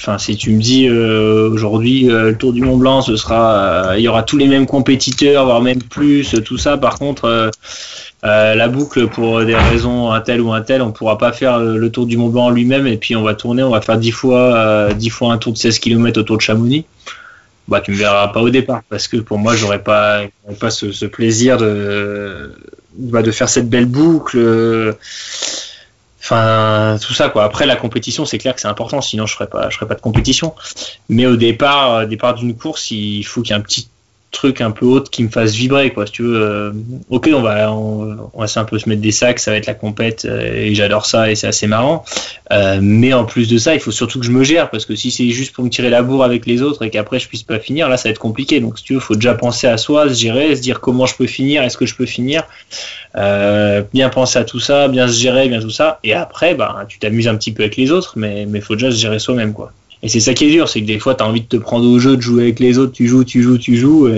[0.00, 3.90] Enfin, si tu me dis euh, aujourd'hui euh, le Tour du Mont Blanc, ce sera,
[3.90, 6.78] euh, il y aura tous les mêmes compétiteurs, voire même plus, tout ça.
[6.78, 7.50] Par contre,
[8.22, 11.90] la boucle pour des raisons un tel ou un tel, on pourra pas faire le
[11.90, 14.88] Tour du Mont Blanc lui-même et puis on va tourner, on va faire 10 fois,
[14.94, 16.86] 10 fois un tour de 16 km autour de Chamonix.
[17.68, 20.22] Bah, tu me verras pas au départ parce que pour moi, j'aurais pas,
[20.58, 22.54] pas ce, plaisir de,
[22.96, 24.96] bah, de faire cette belle boucle
[26.30, 27.42] Enfin, tout ça quoi.
[27.42, 29.96] Après la compétition, c'est clair que c'est important, sinon je ferais pas, je ferais pas
[29.96, 30.54] de compétition.
[31.08, 33.88] Mais au départ, au départ d'une course, il faut qu'il y ait un petit
[34.30, 36.72] truc un peu autre qui me fasse vibrer quoi si tu veux euh,
[37.08, 39.74] ok on va on, va un peu se mettre des sacs ça va être la
[39.74, 42.04] compète euh, et j'adore ça et c'est assez marrant.
[42.52, 44.94] Euh, mais en plus de ça il faut surtout que je me gère parce que
[44.94, 47.42] si c'est juste pour me tirer la bourre avec les autres et qu'après je puisse
[47.42, 48.60] pas finir là ça va être compliqué.
[48.60, 51.16] Donc si tu veux faut déjà penser à soi se gérer se dire comment je
[51.16, 52.44] peux finir est-ce que je peux finir
[53.14, 55.98] bien penser à tout ça bien se gérer bien tout ça.
[56.04, 58.90] Et après bah tu t'amuses un petit peu avec les autres mais mais faut déjà
[58.92, 61.22] se gérer soi-même quoi et c'est ça qui est dur, c'est que des fois, tu
[61.22, 63.42] as envie de te prendre au jeu, de jouer avec les autres, tu joues, tu
[63.42, 64.08] joues, tu joues.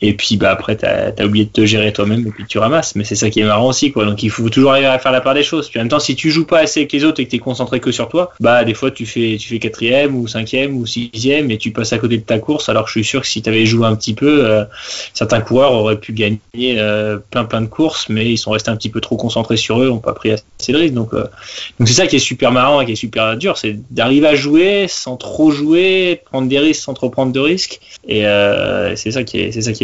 [0.00, 2.94] Et puis bah après tu as, oublié de te gérer toi-même et puis tu ramasses.
[2.94, 4.04] Mais c'est ça qui est marrant aussi quoi.
[4.04, 5.68] Donc il faut toujours arriver à faire la part des choses.
[5.68, 7.36] Puis en même temps si tu joues pas assez avec les autres et que tu
[7.36, 10.76] es concentré que sur toi bah des fois tu fais tu fais quatrième ou cinquième
[10.76, 12.68] ou sixième et tu passes à côté de ta course.
[12.68, 14.64] Alors que je suis sûr que si tu avais joué un petit peu euh,
[15.14, 18.76] certains coureurs auraient pu gagner euh, plein plein de courses mais ils sont restés un
[18.76, 20.94] petit peu trop concentrés sur eux ont pas pris assez de risques.
[20.94, 21.24] Donc euh,
[21.78, 24.34] donc c'est ça qui est super marrant et qui est super dur c'est d'arriver à
[24.34, 27.80] jouer sans trop jouer prendre des risques sans trop prendre de risques.
[28.06, 28.24] Et
[28.96, 29.83] c'est ça qui est c'est ça qui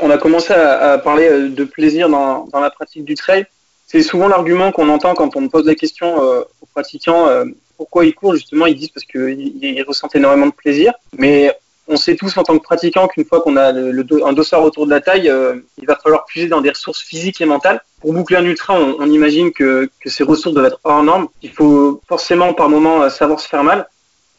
[0.00, 3.46] on a commencé à, parler euh, de plaisir dans, la pratique du trail.
[3.86, 7.44] C'est souvent l'argument qu'on entend quand on pose la question euh, aux pratiquants euh,
[7.76, 8.34] pourquoi ils courent.
[8.34, 10.94] Justement, ils disent parce qu'ils ressentent énormément de plaisir.
[11.18, 11.54] Mais
[11.88, 14.90] on sait tous en tant que pratiquant qu'une fois qu'on a un dossard autour de
[14.90, 15.30] la taille,
[15.78, 17.82] il va falloir puiser dans des ressources physiques et mentales.
[18.00, 21.26] Pour boucler un ultra, on, imagine que, que, ces ressources doivent être hors normes.
[21.42, 23.88] Il faut forcément par moment savoir se faire mal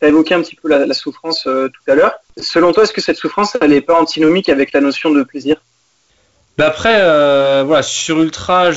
[0.04, 2.14] as évoqué un petit peu la, souffrance euh, tout à l'heure.
[2.38, 5.58] Selon toi, est-ce que cette souffrance, elle n'est pas antinomique avec la notion de plaisir?
[6.56, 8.70] Bah après, euh, voilà, sur ultra,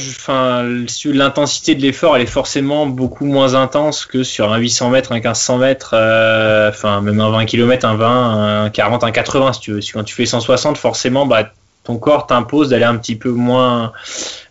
[1.05, 5.17] l'intensité de l'effort, elle est forcément beaucoup moins intense que sur un 800 mètres, un
[5.17, 9.73] 1500 mètres, euh, même un 20 km, un 20, un 40, un 80 si tu
[9.73, 9.81] veux.
[9.93, 11.51] Quand tu fais 160, forcément, bah,
[11.85, 13.93] ton corps t'impose d'aller un petit peu moins,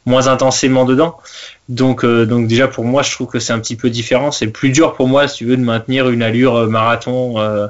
[0.06, 1.18] moins intensément dedans.
[1.70, 4.32] Donc, euh, donc déjà pour moi, je trouve que c'est un petit peu différent.
[4.32, 7.68] C'est plus dur pour moi, si tu veux, de maintenir une allure euh, marathon euh,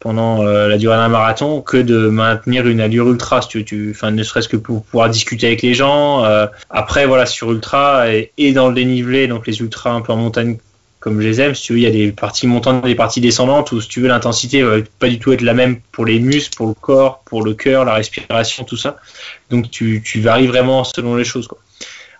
[0.00, 3.42] pendant la durée d'un marathon que de maintenir une allure ultra.
[3.42, 6.22] Si tu, tu enfin, ne serait-ce que pour pouvoir discuter avec les gens.
[6.70, 10.16] après, voilà, sur ultra et, et, dans le dénivelé, donc les ultras un peu en
[10.16, 10.58] montagne
[11.00, 13.20] comme je les aime, si tu veux, il y a des parties montantes, des parties
[13.20, 16.18] descendantes où, si tu veux, l'intensité va pas du tout être la même pour les
[16.18, 18.96] muscles, pour le corps, pour le cœur, la respiration, tout ça.
[19.50, 21.58] Donc, tu, tu varies vraiment selon les choses, quoi.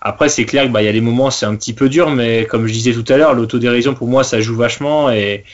[0.01, 2.47] Après, c'est clair qu'il bah, y a des moments, c'est un petit peu dur, mais
[2.47, 5.11] comme je disais tout à l'heure, l'autodérision, pour moi, ça joue vachement.
[5.11, 5.45] Et,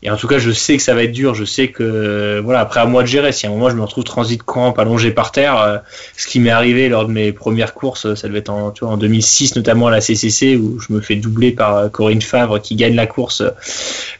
[0.00, 1.34] et en tout cas, je sais que ça va être dur.
[1.34, 3.32] Je sais que, voilà, après à moi de gérer.
[3.32, 5.78] Si à un moment je me retrouve transit crampe allongé par terre, euh,
[6.16, 8.94] ce qui m'est arrivé lors de mes premières courses, ça devait être en, tu vois,
[8.94, 12.60] en 2006, notamment à la CCC, où je me fais doubler par euh, Corinne Favre
[12.60, 13.50] qui gagne la course, euh,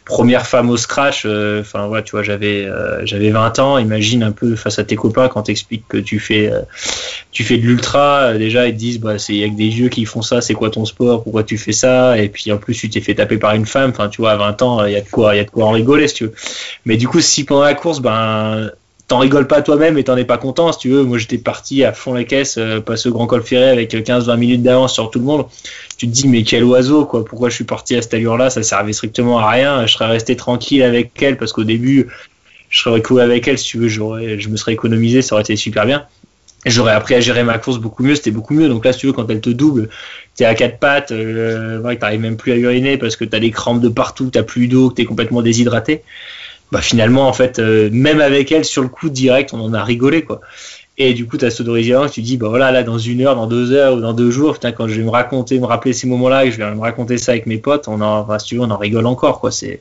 [0.03, 1.25] première femme au scratch.
[1.25, 2.67] Enfin, voilà, tu vois, j'avais,
[3.03, 3.77] j'avais 20 ans.
[3.77, 6.51] Imagine un peu face à tes copains quand t'expliques que tu fais,
[7.31, 8.33] tu fais de l'ultra.
[8.33, 10.41] Déjà, ils te disent, bah, c'est avec des vieux qui font ça.
[10.41, 12.17] C'est quoi ton sport Pourquoi tu fais ça?
[12.17, 13.91] Et puis en plus, tu t'es fait taper par une femme.
[13.91, 15.51] Enfin, tu vois, à 20 ans, il y a de quoi, il y a de
[15.51, 16.33] quoi rigoler si tu veux.
[16.85, 18.71] Mais du coup, si pendant la course, ben
[19.09, 21.03] t'en rigoles pas toi-même et t'en es pas content, si tu veux.
[21.03, 24.37] Moi, j'étais parti à fond la caisse, euh, passer au Grand Col Ferré avec 15-20
[24.37, 25.47] minutes d'avance sur tout le monde.
[25.97, 27.25] Tu te dis, mais quel oiseau, quoi.
[27.25, 28.51] Pourquoi je suis parti à cette allure-là?
[28.51, 29.85] Ça servait strictement à rien.
[29.87, 32.07] Je serais resté tranquille avec elle parce qu'au début,
[32.69, 35.55] je serais couru avec elle, si tu veux, je me serais économisé, ça aurait été
[35.55, 36.05] super bien.
[36.65, 38.67] J'aurais appris à gérer ma course beaucoup mieux, c'était beaucoup mieux.
[38.67, 39.89] Donc là, si tu veux, quand elle te double,
[40.35, 43.51] t'es à quatre pattes, euh, ouais, t'arrives même plus à uriner parce que t'as des
[43.51, 46.03] crampes de partout, t'as plus d'eau, que t'es complètement déshydraté
[46.71, 49.83] bah finalement en fait euh, même avec elle sur le coup direct on en a
[49.83, 50.41] rigolé quoi
[51.01, 53.35] et du coup tu as ce que tu dis bah voilà là dans une heure
[53.35, 55.93] dans deux heures ou dans deux jours putain quand je vais me raconter me rappeler
[55.93, 58.37] ces moments là et je vais me raconter ça avec mes potes on en enfin,
[58.37, 59.49] si tu veux, on en rigole encore quoi.
[59.49, 59.79] C'est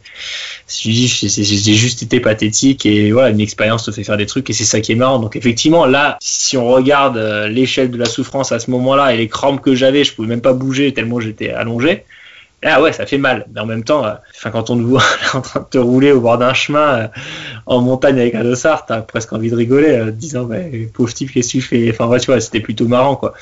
[0.68, 4.64] j'ai juste été pathétique et voilà une expérience te fait faire des trucs et c'est
[4.64, 5.18] ça qui est marrant.
[5.18, 9.12] Donc effectivement là si on regarde euh, l'échelle de la souffrance à ce moment là
[9.12, 12.04] et les crampes que j'avais je pouvais même pas bouger tellement j'étais allongé
[12.64, 13.46] ah ouais, ça fait mal.
[13.54, 14.14] Mais en même temps, euh,
[14.50, 17.08] quand on te voit en train de te rouler au bord d'un chemin euh,
[17.66, 20.56] en montagne avec un dossard, t'as presque envie de rigoler, euh, disant, bah,
[20.92, 21.90] pauvre type, qu'est-ce que tu fais?
[21.90, 23.34] Enfin, ouais, tu vois, c'était plutôt marrant, quoi.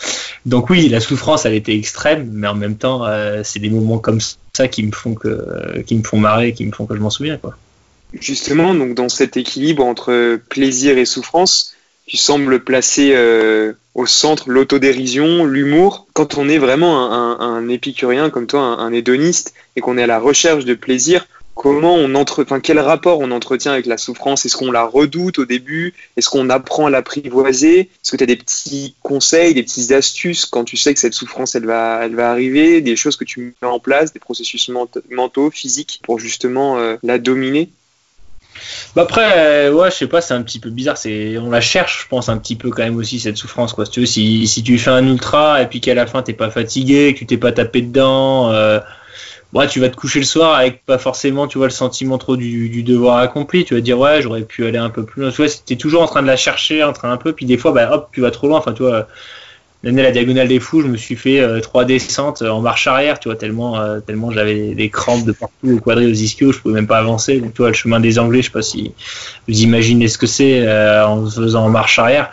[0.44, 3.04] Donc oui, la souffrance, elle était extrême, mais en même temps,
[3.42, 4.20] c'est des moments comme
[4.52, 7.10] ça qui me font que, qui me font marrer, qui me font que je m'en
[7.10, 7.56] souviens, quoi.
[8.12, 11.75] Justement, donc dans cet équilibre entre plaisir et souffrance,
[12.06, 16.06] tu sembles placer euh, au centre l'autodérision, l'humour.
[16.12, 20.20] Quand on est vraiment un, épicurien comme toi, un, hédoniste, et qu'on est à la
[20.20, 24.46] recherche de plaisir, comment on entre, enfin, quel rapport on entretient avec la souffrance?
[24.46, 25.94] Est-ce qu'on la redoute au début?
[26.16, 27.80] Est-ce qu'on apprend à l'apprivoiser?
[27.80, 31.14] Est-ce que tu as des petits conseils, des petites astuces quand tu sais que cette
[31.14, 32.82] souffrance, elle va, elle va arriver?
[32.82, 34.70] Des choses que tu mets en place, des processus
[35.10, 37.70] mentaux, physiques pour justement euh, la dominer?
[38.94, 40.96] Bah après, ouais, je sais pas, c'est un petit peu bizarre.
[40.96, 43.84] C'est, on la cherche, je pense, un petit peu quand même aussi cette souffrance, quoi.
[43.86, 47.14] Si tu si, tu fais un ultra et puis qu'à la fin t'es pas fatigué,
[47.14, 48.80] que tu t'es pas tapé dedans, euh,
[49.52, 52.36] ouais, tu vas te coucher le soir avec pas forcément, tu vois, le sentiment trop
[52.36, 53.64] du, devoir accompli.
[53.64, 55.30] Tu vas dire ouais, j'aurais pu aller un peu plus loin.
[55.30, 57.58] Tu vois, t'es toujours en train de la chercher, en train un peu, puis des
[57.58, 58.58] fois, bah hop, tu vas trop loin.
[58.58, 58.74] Enfin,
[59.82, 63.18] l'année la diagonale des fous, je me suis fait euh, trois descentes en marche arrière,
[63.18, 66.58] tu vois, tellement, euh, tellement j'avais des crampes de partout au quadri, aux ischios, je
[66.60, 67.40] pouvais même pas avancer.
[67.40, 68.92] Donc, tu le chemin des Anglais, je sais pas si
[69.46, 72.30] vous imaginez ce que c'est euh, en faisant en marche arrière.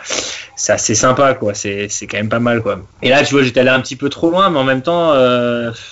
[0.56, 1.52] C'est assez sympa, quoi.
[1.52, 2.80] C'est, c'est quand même pas mal, quoi.
[3.02, 5.12] Et là, tu vois, j'étais allé un petit peu trop loin, mais en même temps,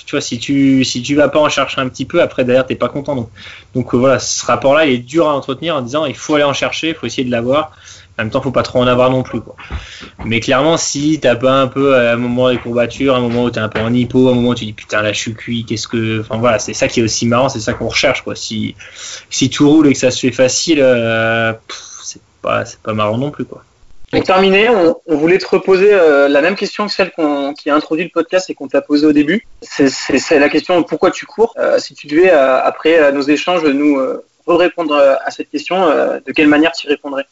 [0.07, 2.77] tu vois, si tu, si vas pas en chercher un petit peu, après, d'ailleurs, t'es
[2.77, 3.17] pas content.
[3.17, 3.29] Donc,
[3.75, 6.53] donc voilà, ce rapport-là, il est dur à entretenir en disant, il faut aller en
[6.53, 7.73] chercher, il faut essayer de l'avoir.
[8.19, 9.41] En même temps, faut pas trop en avoir non plus.
[9.41, 9.57] Quoi.
[10.25, 13.51] Mais clairement, si t'as pas un peu à un moment des courbatures, un moment où
[13.51, 15.65] t'es un peu en hypo, un moment où tu dis putain là je suis cuit,
[15.65, 16.21] qu'est-ce que.
[16.21, 18.23] Enfin voilà, c'est ça qui est aussi marrant, c'est ça qu'on recherche.
[18.23, 18.37] Quoi.
[18.37, 18.77] Si,
[19.31, 21.55] si tout roule et que ça se fait facile, euh,
[22.03, 23.47] c'est pas, pas marrant non plus.
[23.47, 23.65] Quoi.
[24.11, 24.21] Pour
[25.07, 27.13] on, voulait te reposer euh, la même question que celle
[27.59, 29.47] qui a introduit le podcast et qu'on t'a posée au début.
[29.63, 31.55] C'est la question pourquoi tu cours?
[31.57, 33.99] Euh, si tu devais, après nos échanges, nous
[34.47, 37.25] répondre à cette question, de quelle manière tu répondrais?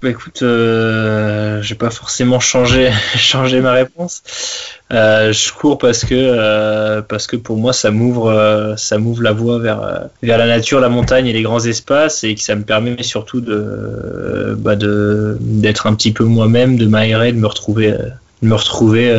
[0.00, 4.22] Bah écoute, euh, j'ai pas forcément changé, changé ma réponse.
[4.92, 9.22] Euh, je cours parce que euh, parce que pour moi ça m'ouvre euh, ça m'ouvre
[9.22, 12.54] la voie vers vers la nature, la montagne et les grands espaces et que ça
[12.54, 17.90] me permet surtout de bah d'être un petit peu moi-même, de m'aérer, de me retrouver
[17.90, 19.10] de me retrouver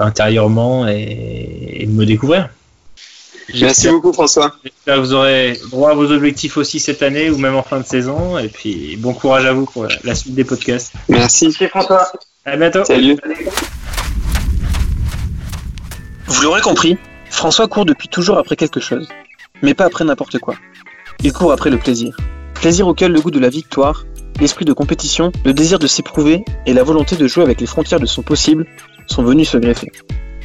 [0.00, 2.48] intérieurement et de me découvrir.
[3.54, 4.54] Merci beaucoup François.
[4.62, 7.80] J'espère que vous aurez droit à vos objectifs aussi cette année ou même en fin
[7.80, 8.38] de saison.
[8.38, 10.92] Et puis bon courage à vous pour la suite des podcasts.
[11.08, 11.46] Merci.
[11.46, 12.12] Merci François.
[12.44, 12.84] À bientôt.
[12.84, 13.16] Salut.
[16.26, 16.98] Vous l'aurez compris,
[17.30, 19.08] François court depuis toujours après quelque chose.
[19.62, 20.54] Mais pas après n'importe quoi.
[21.24, 22.16] Il court après le plaisir.
[22.54, 24.04] Plaisir auquel le goût de la victoire,
[24.40, 28.00] l'esprit de compétition, le désir de s'éprouver et la volonté de jouer avec les frontières
[28.00, 28.66] de son possible
[29.06, 29.90] sont venus se greffer.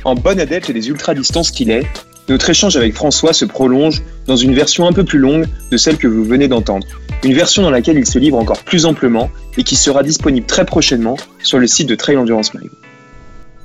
[0.04, 1.86] En bon adepte des ultra-distances qu'il est,
[2.30, 5.98] notre échange avec François se prolonge dans une version un peu plus longue de celle
[5.98, 6.88] que vous venez d'entendre.
[7.24, 10.66] Une version dans laquelle il se livre encore plus amplement et qui sera disponible très
[10.66, 12.70] prochainement sur le site de Trail Endurance Mag.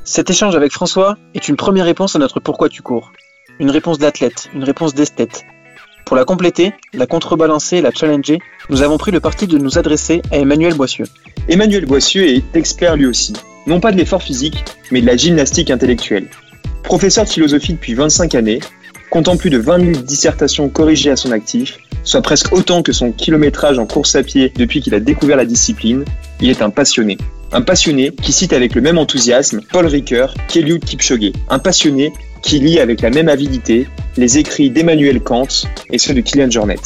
[0.04, 3.12] Cet échange avec François est une première réponse à notre pourquoi tu cours.
[3.60, 5.44] Une réponse d'athlète, une réponse d'esthète.
[6.04, 8.38] Pour la compléter, la contrebalancer et la challenger,
[8.70, 11.04] nous avons pris le parti de nous adresser à Emmanuel Boissieu.
[11.48, 13.34] Emmanuel Boissieu est expert lui aussi,
[13.66, 16.28] non pas de l'effort physique, mais de la gymnastique intellectuelle.
[16.82, 18.60] Professeur de philosophie depuis 25 années,
[19.10, 23.12] comptant plus de 20 000 dissertations corrigées à son actif, soit presque autant que son
[23.12, 26.04] kilométrage en course à pied depuis qu'il a découvert la discipline,
[26.40, 27.18] il est un passionné.
[27.52, 31.32] Un passionné qui cite avec le même enthousiasme Paul Ricoeur qu'Eliud Kipchoge.
[31.48, 32.12] Un passionné
[32.42, 35.48] qui lit avec la même avidité les écrits d'Emmanuel Kant
[35.90, 36.76] et ceux de Kylian Jornet.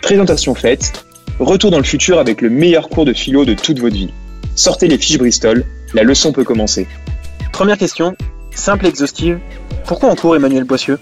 [0.00, 1.04] Présentation faite,
[1.38, 4.10] retour dans le futur avec le meilleur cours de philo de toute votre vie.
[4.56, 5.64] Sortez les fiches Bristol,
[5.94, 6.86] la leçon peut commencer.
[7.52, 8.16] Première question,
[8.54, 9.40] simple et exhaustive.
[9.86, 10.98] Pourquoi on court Emmanuel Boissieu?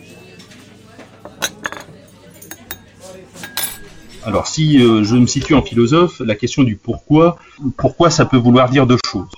[4.24, 7.38] Alors si je me situe en philosophe, la question du pourquoi,
[7.76, 9.28] pourquoi ça peut vouloir dire deux choses?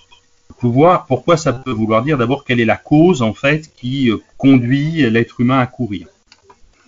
[0.58, 5.40] Pourquoi, ça peut vouloir dire d'abord quelle est la cause en fait qui conduit l'être
[5.40, 6.06] humain à courir?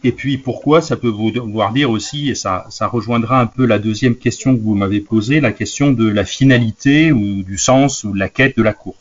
[0.05, 3.81] Et puis pourquoi ça peut vouloir dire aussi, et ça, ça rejoindra un peu la
[3.81, 8.13] deuxième question que vous m'avez posée, la question de la finalité ou du sens ou
[8.13, 8.99] de la quête de la course.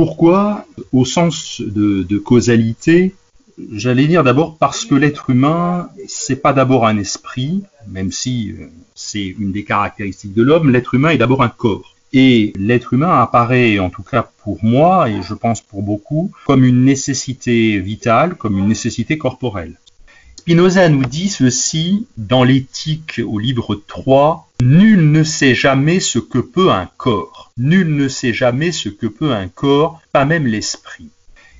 [0.00, 3.14] Pourquoi, au sens de, causalité,
[3.70, 8.68] j'allais dire d'abord parce que l'être humain, c'est pas d'abord un esprit, même si euh,
[8.94, 11.96] c'est une des caractéristiques de l'homme, l'être humain est d'abord un corps.
[12.14, 16.64] Et l'être humain apparaît, en tout cas pour moi, et je pense pour beaucoup, comme
[16.64, 19.74] une nécessité vitale, comme une nécessité corporelle.
[20.40, 26.38] Spinoza nous dit ceci dans l'éthique au livre 3, Nul ne sait jamais ce que
[26.38, 27.52] peut un corps.
[27.58, 31.10] Nul ne sait jamais ce que peut un corps, pas même l'esprit.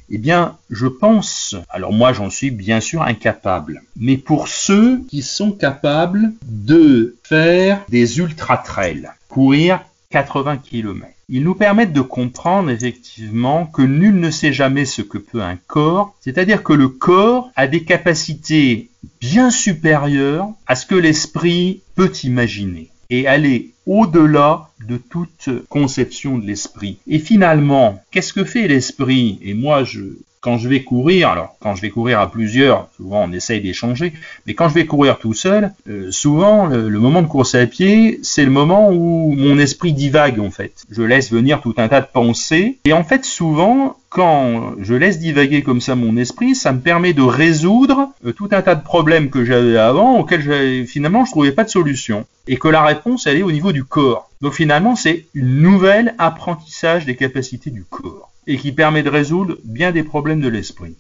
[0.09, 5.21] Eh bien, je pense, alors moi j'en suis bien sûr incapable, mais pour ceux qui
[5.21, 13.65] sont capables de faire des ultra-trails, courir 80 km, ils nous permettent de comprendre effectivement
[13.67, 17.69] que nul ne sait jamais ce que peut un corps, c'est-à-dire que le corps a
[17.69, 18.91] des capacités
[19.21, 26.47] bien supérieures à ce que l'esprit peut imaginer et aller au-delà de toute conception de
[26.47, 26.99] l'esprit.
[27.07, 29.39] Et finalement, qu'est-ce que fait l'esprit?
[29.43, 30.01] Et moi, je,
[30.41, 34.15] quand je vais courir, alors quand je vais courir à plusieurs, souvent on essaye d'échanger,
[34.47, 38.21] mais quand je vais courir tout seul, euh, souvent le, moment de course à pied,
[38.23, 40.73] c'est le moment où mon esprit divague en fait.
[40.91, 45.19] Je laisse venir tout un tas de pensées, et en fait souvent quand je laisse
[45.19, 48.83] divaguer comme ça mon esprit, ça me permet de résoudre euh, tout un tas de
[48.83, 53.27] problèmes que j'avais avant, auxquels finalement je trouvais pas de solution, et que la réponse
[53.27, 54.31] elle est au niveau du corps.
[54.41, 59.57] Donc finalement c'est une nouvelle apprentissage des capacités du corps et qui permet de résoudre
[59.65, 60.95] bien des problèmes de l'esprit.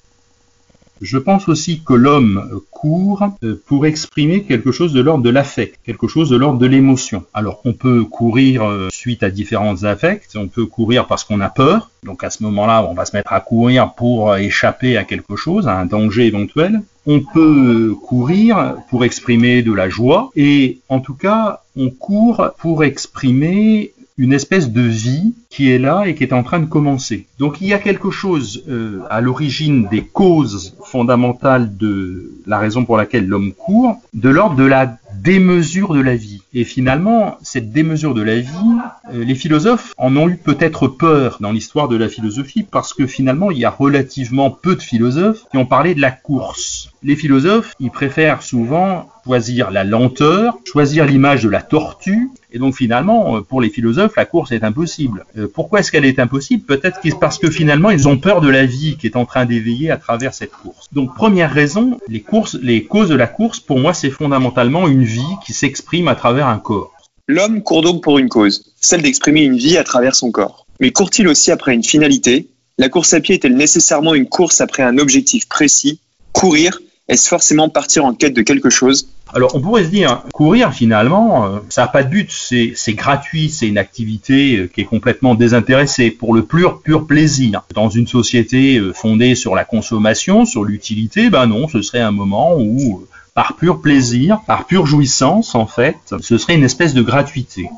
[1.00, 5.78] Je pense aussi que l'homme court euh, pour exprimer quelque chose de l'ordre de l'affect,
[5.84, 7.24] quelque chose de l'ordre de l'émotion.
[7.32, 11.48] Alors on peut courir euh, suite à différents affects, on peut courir parce qu'on a
[11.48, 15.36] peur, donc à ce moment-là on va se mettre à courir pour échapper à quelque
[15.36, 16.82] chose, à un danger éventuel.
[17.06, 22.84] On peut courir pour exprimer de la joie et en tout cas on court pour
[22.84, 27.26] exprimer une espèce de vie qui est là et qui est en train de commencer.
[27.38, 32.84] Donc il y a quelque chose euh, à l'origine des causes fondamentales de la raison
[32.84, 36.42] pour laquelle l'homme court, de l'ordre de la démesure de la vie.
[36.52, 38.76] Et finalement, cette démesure de la vie,
[39.14, 43.06] euh, les philosophes en ont eu peut-être peur dans l'histoire de la philosophie parce que
[43.06, 46.90] finalement, il y a relativement peu de philosophes qui ont parlé de la course.
[47.02, 52.74] Les philosophes, ils préfèrent souvent choisir la lenteur, choisir l'image de la tortue, et donc
[52.74, 55.24] finalement, euh, pour les philosophes, la course est impossible.
[55.36, 56.64] Euh, pourquoi est-ce qu'elle est impossible?
[56.64, 59.90] Peut-être parce que finalement, ils ont peur de la vie qui est en train d'éveiller
[59.90, 60.86] à travers cette course.
[60.92, 65.52] Donc première raison, les causes de la course, pour moi, c'est fondamentalement une vie qui
[65.52, 66.92] s'exprime à travers un corps.
[67.28, 70.66] L'homme court donc pour une cause, celle d'exprimer une vie à travers son corps.
[70.80, 72.48] Mais court-il aussi après une finalité?
[72.78, 76.00] La course à pied est-elle nécessairement une course après un objectif précis?
[76.32, 79.08] Courir est-ce forcément partir en quête de quelque chose?
[79.32, 83.48] Alors on pourrait se dire, courir finalement, euh, ça n'a pas de but, c'est gratuit,
[83.48, 87.62] c'est une activité euh, qui est complètement désintéressée pour le pur pur plaisir.
[87.74, 92.10] Dans une société euh, fondée sur la consommation, sur l'utilité, ben non, ce serait un
[92.10, 97.02] moment où par pur plaisir, par pure jouissance en fait, ce serait une espèce de
[97.02, 97.68] gratuité.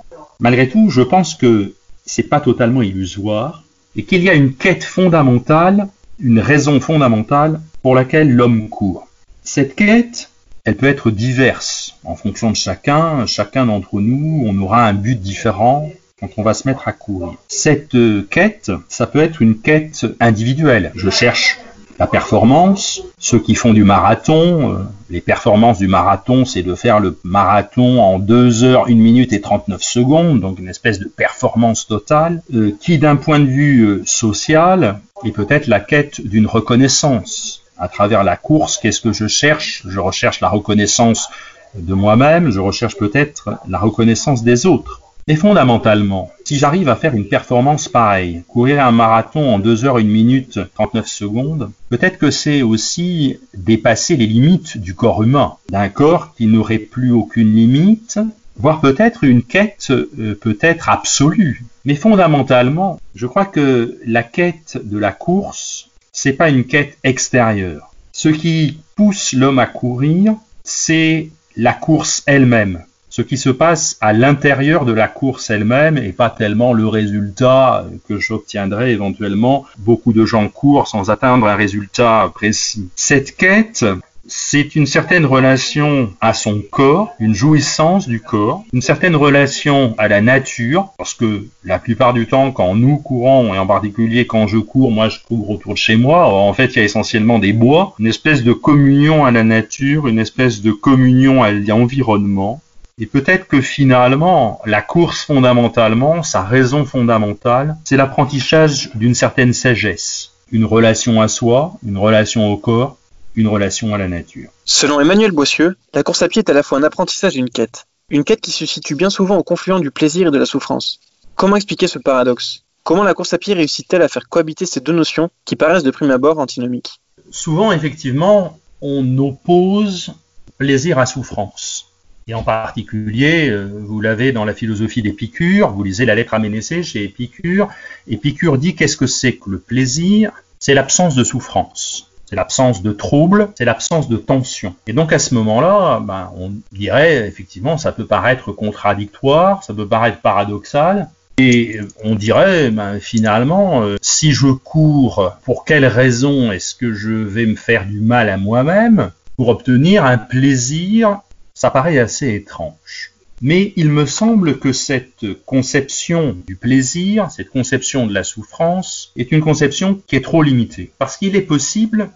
[0.41, 3.63] Malgré tout, je pense que c'est pas totalement illusoire
[3.95, 5.89] et qu'il y a une quête fondamentale,
[6.19, 9.07] une raison fondamentale pour laquelle l'homme court.
[9.45, 10.31] Cette quête,
[10.65, 13.27] elle peut être diverse en fonction de chacun.
[13.27, 17.35] Chacun d'entre nous, on aura un but différent quand on va se mettre à courir.
[17.49, 20.93] Cette euh, quête, ça peut être une quête individuelle.
[20.95, 21.59] Je cherche
[21.99, 23.03] la performance.
[23.19, 24.79] Ceux qui font du marathon, euh,
[25.11, 29.41] les performances du marathon, c'est de faire le marathon en 2 heures, 1 minute et
[29.41, 35.01] 39 secondes, donc une espèce de performance totale, euh, qui d'un point de vue social
[35.25, 39.83] est peut-être la quête d'une reconnaissance à travers la course, qu'est-ce que je cherche?
[39.89, 41.29] Je recherche la reconnaissance
[41.75, 45.01] de moi-même, je recherche peut-être la reconnaissance des autres.
[45.27, 49.99] Et fondamentalement, si j'arrive à faire une performance pareille, courir un marathon en 2 heures
[49.99, 55.89] 1 minute 39 secondes, peut-être que c'est aussi dépasser les limites du corps humain, d'un
[55.89, 58.21] corps qui n'aurait plus aucune limite,
[58.57, 61.65] voire peut-être une quête euh, peut-être absolue.
[61.85, 67.95] Mais fondamentalement, je crois que la quête de la course c'est pas une quête extérieure.
[68.13, 70.35] Ce qui pousse l'homme à courir,
[70.65, 72.85] c'est la course elle-même.
[73.09, 77.87] Ce qui se passe à l'intérieur de la course elle-même et pas tellement le résultat
[78.09, 79.67] que j'obtiendrai éventuellement.
[79.79, 82.89] Beaucoup de gens courent sans atteindre un résultat précis.
[82.97, 83.85] Cette quête,
[84.27, 90.09] c'est une certaine relation à son corps, une jouissance du corps, une certaine relation à
[90.09, 94.47] la nature, parce que la plupart du temps, quand nous courons, et en particulier quand
[94.47, 97.39] je cours, moi je cours autour de chez moi, en fait il y a essentiellement
[97.39, 102.61] des bois, une espèce de communion à la nature, une espèce de communion à l'environnement,
[102.99, 110.33] et peut-être que finalement, la course fondamentalement, sa raison fondamentale, c'est l'apprentissage d'une certaine sagesse,
[110.53, 112.99] une relation à soi, une relation au corps,
[113.35, 114.51] une relation à la nature.
[114.65, 117.51] Selon Emmanuel Boissieu, la course à pied est à la fois un apprentissage et une
[117.51, 117.87] quête.
[118.11, 121.01] Une quête qui se situe bien souvent au confluent du plaisir et de la souffrance.
[121.35, 122.65] Comment expliquer ce paradoxe?
[122.83, 125.91] Comment la course à pied réussit-elle à faire cohabiter ces deux notions qui paraissent de
[125.91, 127.01] prime abord antinomiques?
[127.31, 130.13] Souvent, effectivement, on oppose
[130.59, 131.87] plaisir à souffrance.
[132.27, 136.39] Et en particulier, euh, vous l'avez dans la philosophie d'Épicure, vous lisez la lettre à
[136.39, 137.69] Ménécée chez Épicure.
[138.07, 140.33] Épicure dit qu'est-ce que c'est que le plaisir?
[140.59, 144.75] C'est l'absence de souffrance c'est l'absence de trouble, c'est l'absence de tension.
[144.87, 149.87] Et donc à ce moment-là, ben, on dirait effectivement, ça peut paraître contradictoire, ça peut
[149.87, 156.75] paraître paradoxal, et on dirait, ben, finalement, euh, si je cours, pour quelle raison est-ce
[156.75, 159.11] que je vais me faire du mal à moi-même?
[159.37, 161.21] Pour obtenir un plaisir
[161.53, 163.13] Ça paraît assez étrange.
[163.43, 169.33] Mais il me semble que cette conception du plaisir, cette conception de la souffrance, est
[169.33, 170.93] une conception qui est trop limitée.
[170.99, 172.09] Parce qu'il est possible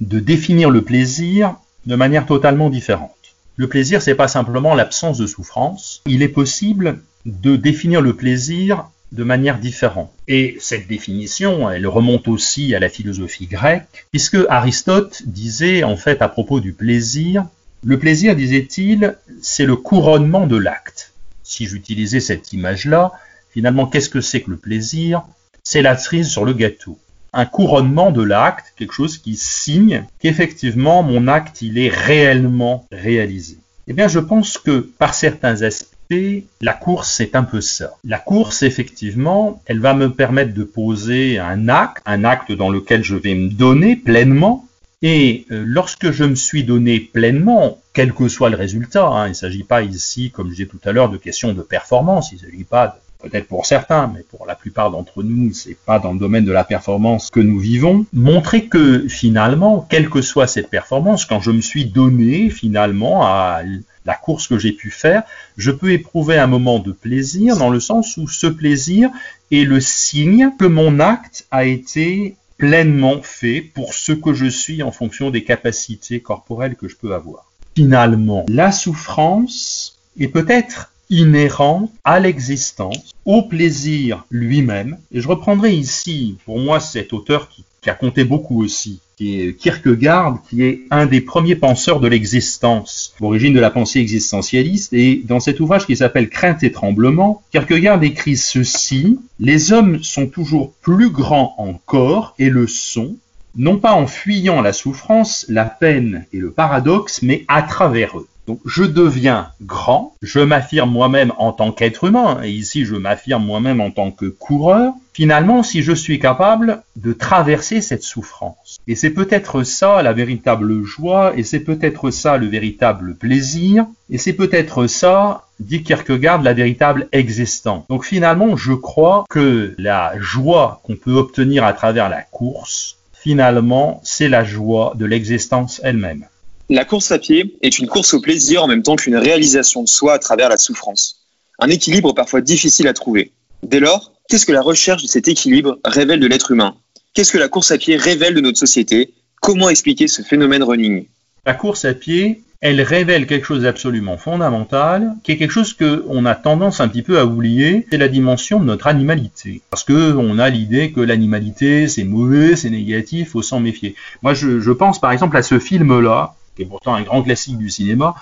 [0.00, 3.14] de définir le plaisir de manière totalement différente.
[3.56, 6.02] Le plaisir, c'est pas simplement l'absence de souffrance.
[6.06, 10.12] Il est possible de définir le plaisir de manière différente.
[10.28, 16.22] Et cette définition, elle remonte aussi à la philosophie grecque, puisque Aristote disait en fait
[16.22, 17.44] à propos du plaisir,
[17.82, 21.12] le plaisir, disait-il, c'est le couronnement de l'acte.
[21.42, 23.12] Si j'utilisais cette image-là,
[23.50, 25.22] finalement, qu'est-ce que c'est que le plaisir?
[25.64, 26.98] C'est la cerise sur le gâteau
[27.32, 33.58] un couronnement de l'acte, quelque chose qui signe qu'effectivement mon acte il est réellement réalisé.
[33.90, 37.94] Eh bien, je pense que par certains aspects, la course c'est un peu ça.
[38.04, 43.02] La course, effectivement, elle va me permettre de poser un acte, un acte dans lequel
[43.02, 44.64] je vais me donner pleinement.
[45.02, 49.30] Et euh, lorsque je me suis donné pleinement, quel que soit le résultat, hein, il
[49.30, 52.36] ne s'agit pas ici, comme je disais tout à l'heure, de questions de performance, il
[52.36, 56.12] ne s'agit pas peut-être pour certains, mais pour la plupart d'entre nous, c'est pas dans
[56.12, 60.70] le domaine de la performance que nous vivons, montrer que finalement, quelle que soit cette
[60.70, 63.62] performance, quand je me suis donné finalement à
[64.06, 65.22] la course que j'ai pu faire,
[65.56, 69.10] je peux éprouver un moment de plaisir dans le sens où ce plaisir
[69.52, 74.82] est le signe que mon acte a été pleinement fait pour ce que je suis
[74.82, 77.50] en fonction des capacités corporelles que je peux avoir.
[77.74, 84.96] Finalement, la souffrance est peut-être inhérent à l'existence, au plaisir lui-même.
[85.12, 89.54] Et je reprendrai ici, pour moi, cet auteur qui, a compté beaucoup aussi, qui est
[89.54, 94.92] Kierkegaard, qui est un des premiers penseurs de l'existence, origine de la pensée existentialiste.
[94.92, 100.26] Et dans cet ouvrage qui s'appelle Crainte et tremblement, Kierkegaard écrit ceci Les hommes sont
[100.26, 103.16] toujours plus grands en corps et le sont,
[103.56, 108.28] non pas en fuyant la souffrance, la peine et le paradoxe, mais à travers eux.
[108.50, 113.44] Donc je deviens grand, je m'affirme moi-même en tant qu'être humain, et ici je m'affirme
[113.44, 118.78] moi-même en tant que coureur, finalement si je suis capable de traverser cette souffrance.
[118.88, 124.18] Et c'est peut-être ça la véritable joie, et c'est peut-être ça le véritable plaisir, et
[124.18, 127.84] c'est peut-être ça, dit Kierkegaard, la véritable existence.
[127.88, 134.00] Donc finalement je crois que la joie qu'on peut obtenir à travers la course, finalement
[134.02, 136.24] c'est la joie de l'existence elle-même.
[136.72, 139.88] La course à pied est une course au plaisir en même temps qu'une réalisation de
[139.88, 141.26] soi à travers la souffrance.
[141.58, 143.32] Un équilibre parfois difficile à trouver.
[143.64, 146.76] Dès lors, qu'est-ce que la recherche de cet équilibre révèle de l'être humain?
[147.12, 149.12] Qu'est-ce que la course à pied révèle de notre société?
[149.42, 151.06] Comment expliquer ce phénomène running?
[151.44, 156.24] La course à pied, elle révèle quelque chose d'absolument fondamental, qui est quelque chose qu'on
[156.24, 159.60] a tendance un petit peu à oublier, c'est la dimension de notre animalité.
[159.70, 163.96] Parce qu'on a l'idée que l'animalité, c'est mauvais, c'est négatif, faut s'en méfier.
[164.22, 167.70] Moi, je, je pense par exemple à ce film-là, qui pourtant un grand classique du
[167.70, 168.14] cinéma,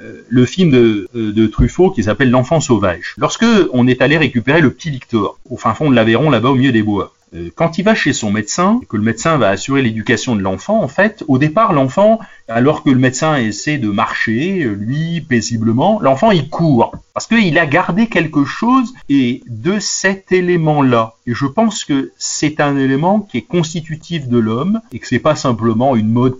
[0.00, 3.14] euh, le film euh, de, Truffaut qui s'appelle L'enfant sauvage.
[3.18, 6.54] Lorsque on est allé récupérer le petit Victor au fin fond de l'Aveyron, là-bas au
[6.54, 7.12] milieu des bois,
[7.54, 10.88] quand il va chez son médecin, que le médecin va assurer l'éducation de l'enfant, en
[10.88, 12.18] fait, au départ, l'enfant,
[12.48, 16.94] alors que le médecin essaie de marcher, lui, paisiblement, l'enfant, il court.
[17.14, 21.14] Parce qu'il a gardé quelque chose et de cet élément-là.
[21.26, 25.18] Et je pense que c'est un élément qui est constitutif de l'homme et que c'est
[25.18, 26.38] pas simplement une mode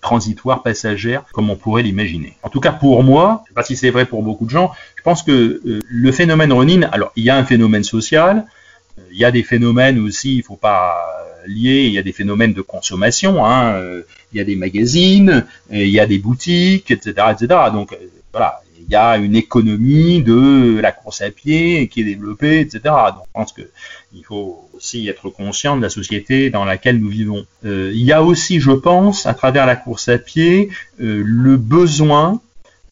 [0.00, 2.36] transitoire, passagère, comme on pourrait l'imaginer.
[2.42, 4.72] En tout cas, pour moi, je sais pas si c'est vrai pour beaucoup de gens,
[4.96, 8.57] je pense que euh, le phénomène Ronin, alors il y a un phénomène social, euh,
[9.10, 10.96] il y a des phénomènes aussi, il faut pas
[11.46, 13.80] liés, il y a des phénomènes de consommation, hein,
[14.32, 17.46] il y a des magazines, il y a des boutiques, etc., etc.
[17.72, 17.96] Donc
[18.32, 22.80] voilà, il y a une économie de la course à pied qui est développée, etc.
[22.84, 27.44] Donc je pense qu'il faut aussi être conscient de la société dans laquelle nous vivons.
[27.66, 30.70] Euh, il y a aussi, je pense, à travers la course à pied,
[31.00, 32.40] euh, le besoin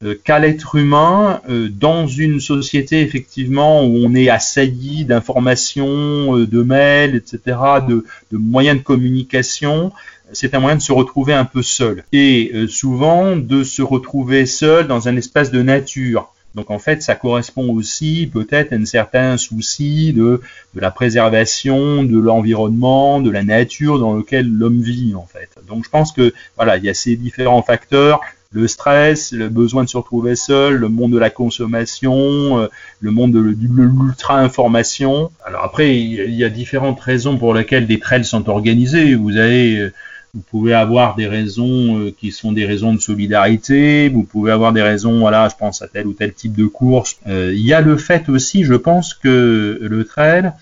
[0.03, 1.41] euh, qu'a l'être humain
[1.71, 8.79] dans une société effectivement où on est assailli d'informations, de mails, etc., de, de, moyens
[8.79, 9.93] de communication,
[10.33, 14.87] c'est un moyen de se retrouver un peu seul et souvent de se retrouver seul
[14.87, 19.37] dans un espace de nature donc en fait, ça correspond aussi peut-être à un certain
[19.37, 20.41] souci de,
[20.75, 25.51] de la préservation de l'environnement, de la nature dans lequel l'homme vit en fait.
[25.69, 28.23] Donc je pense que voilà, il y a ces différents facteurs
[28.53, 32.69] le stress, le besoin de se retrouver seul, le monde de la consommation, euh,
[33.01, 35.31] le monde de, l'ultra-information.
[35.45, 39.15] Alors après, il y a différentes raisons pour lesquelles des trails sont organisés.
[39.15, 39.93] Vous avez euh,
[40.35, 44.73] vous pouvez avoir des raisons euh, qui sont des raisons de solidarité, vous pouvez avoir
[44.73, 47.19] des raisons, voilà, je pense à tel ou tel type de course.
[47.27, 50.53] Il y a le fait aussi, je pense que le trail,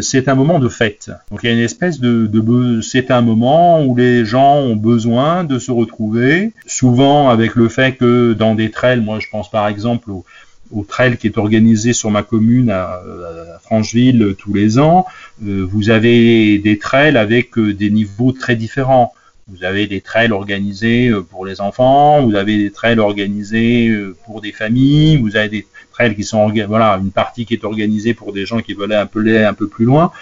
[0.00, 1.10] c'est un moment de fête.
[1.30, 5.44] Donc il y a une espèce de, c'est un moment où les gens ont besoin
[5.44, 9.68] de se retrouver, souvent avec le fait que dans des trails, moi je pense par
[9.68, 10.24] exemple au,
[10.74, 13.00] au trail qui est organisé sur ma commune à,
[13.62, 15.06] Francheville tous les ans,
[15.46, 19.14] euh, vous avez des trails avec euh, des niveaux très différents.
[19.48, 24.40] Vous avez des trails organisés euh, pour les enfants, vous avez des trails organisés pour
[24.40, 28.32] des familles, vous avez des trails qui sont voilà une partie qui est organisée pour
[28.32, 30.12] des gens qui veulent aller un peu plus loin.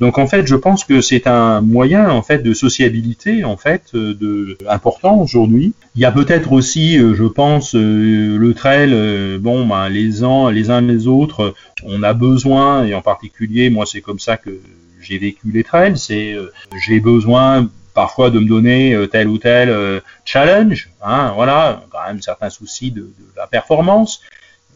[0.00, 3.82] Donc en fait, je pense que c'est un moyen en fait de sociabilité en fait
[3.94, 5.72] euh, de important aujourd'hui.
[5.94, 8.90] Il y a peut-être aussi, euh, je pense, euh, le trail.
[9.38, 11.54] bon, ben, les uns, les uns les autres,
[11.84, 14.58] on a besoin et en particulier, moi, c'est comme ça que
[15.00, 15.96] j'ai vécu les trails.
[15.96, 16.36] C'est
[16.84, 20.90] j'ai besoin parfois de me donner tel ou tel challenge.
[21.02, 24.20] Hein, voilà, quand même certains soucis de, de la performance.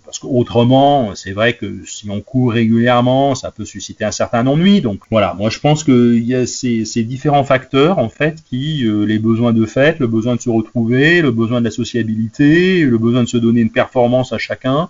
[0.08, 4.80] Parce qu'autrement, c'est vrai que si on court régulièrement, ça peut susciter un certain ennui.
[4.80, 9.04] Donc voilà, moi je pense qu'il y a ces, différents facteurs en fait qui, euh,
[9.04, 12.96] les besoins de fête, le besoin de se retrouver, le besoin de la sociabilité, le
[12.96, 14.88] besoin de se donner une performance à chacun,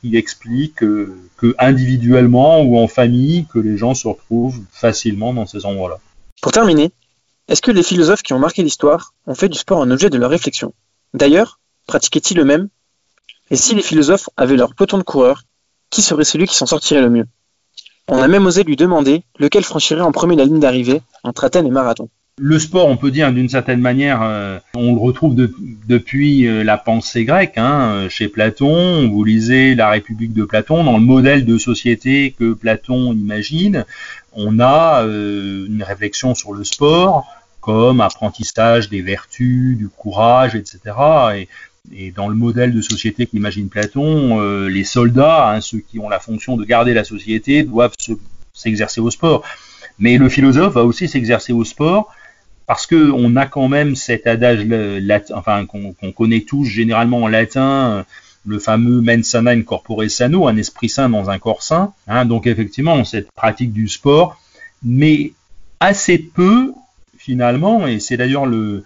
[0.00, 5.46] qui expliquent euh, que individuellement ou en famille, que les gens se retrouvent facilement dans
[5.46, 6.00] ces endroits-là.
[6.40, 6.90] Pour terminer,
[7.46, 10.18] est-ce que les philosophes qui ont marqué l'histoire ont fait du sport un objet de
[10.18, 10.74] leur réflexion?
[11.14, 12.70] D'ailleurs, pratiquaient-ils eux-mêmes?
[13.52, 15.42] Et si les philosophes avaient leur peloton de coureurs,
[15.90, 17.26] qui serait celui qui s'en sortirait le mieux?
[18.08, 21.66] On a même osé lui demander lequel franchirait en premier la ligne d'arrivée entre Athènes
[21.66, 22.08] et Marathon.
[22.38, 26.78] Le sport, on peut dire d'une certaine manière, euh, on le retrouve depuis euh, la
[26.78, 27.58] pensée grecque.
[27.58, 32.54] Hein, chez Platon, vous lisez la République de Platon, dans le modèle de société que
[32.54, 33.84] Platon imagine,
[34.32, 37.26] on a euh, une réflexion sur le sport
[37.60, 40.80] comme apprentissage des vertus, du courage, etc.
[41.36, 41.48] Et
[41.90, 46.08] et dans le modèle de société qu'imagine Platon, euh, les soldats, hein, ceux qui ont
[46.08, 47.94] la fonction de garder la société, doivent
[48.52, 49.42] s'exercer au sport.
[49.98, 52.12] Mais le philosophe va aussi s'exercer au sport
[52.66, 58.06] parce qu'on a quand même cet adage latin, enfin qu'on connaît tous généralement en latin,
[58.46, 61.92] le fameux mens sana in corpore sano, un esprit sain dans un corps sain.
[62.06, 64.40] Hein, donc effectivement, cette pratique du sport,
[64.82, 65.32] mais
[65.80, 66.72] assez peu
[67.18, 68.84] finalement, et c'est d'ailleurs le,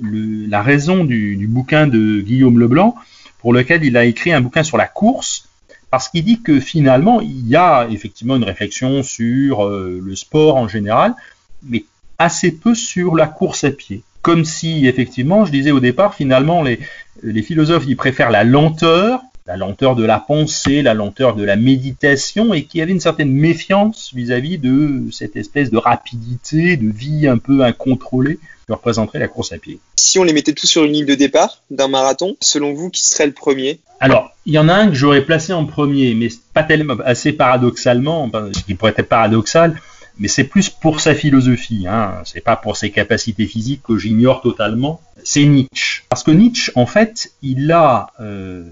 [0.00, 2.94] la raison du, bouquin de Guillaume Leblanc,
[3.38, 5.48] pour lequel il a écrit un bouquin sur la course,
[5.90, 10.56] parce qu'il dit que finalement, il y a effectivement une réflexion sur euh, le sport
[10.56, 11.14] en général,
[11.62, 11.84] mais
[12.18, 14.02] assez peu sur la course à pied.
[14.22, 16.80] Comme si, effectivement, je disais au départ, finalement, les,
[17.22, 21.56] les philosophes, ils préfèrent la lenteur, la lenteur de la pensée, la lenteur de la
[21.56, 27.28] méditation, et qui avait une certaine méfiance vis-à-vis de cette espèce de rapidité, de vie
[27.28, 29.80] un peu incontrôlée que représenterait la course à pied.
[29.96, 33.06] Si on les mettait tous sur une ligne de départ d'un marathon, selon vous, qui
[33.06, 33.80] serait le premier?
[34.00, 37.34] Alors, il y en a un que j'aurais placé en premier, mais pas tellement, assez
[37.34, 39.78] paradoxalement, ce qui pourrait être paradoxal,
[40.18, 42.22] mais c'est plus pour sa philosophie, hein.
[42.24, 45.02] c'est pas pour ses capacités physiques que j'ignore totalement.
[45.22, 46.04] C'est Nietzsche.
[46.08, 48.64] Parce que Nietzsche, en fait, il a euh,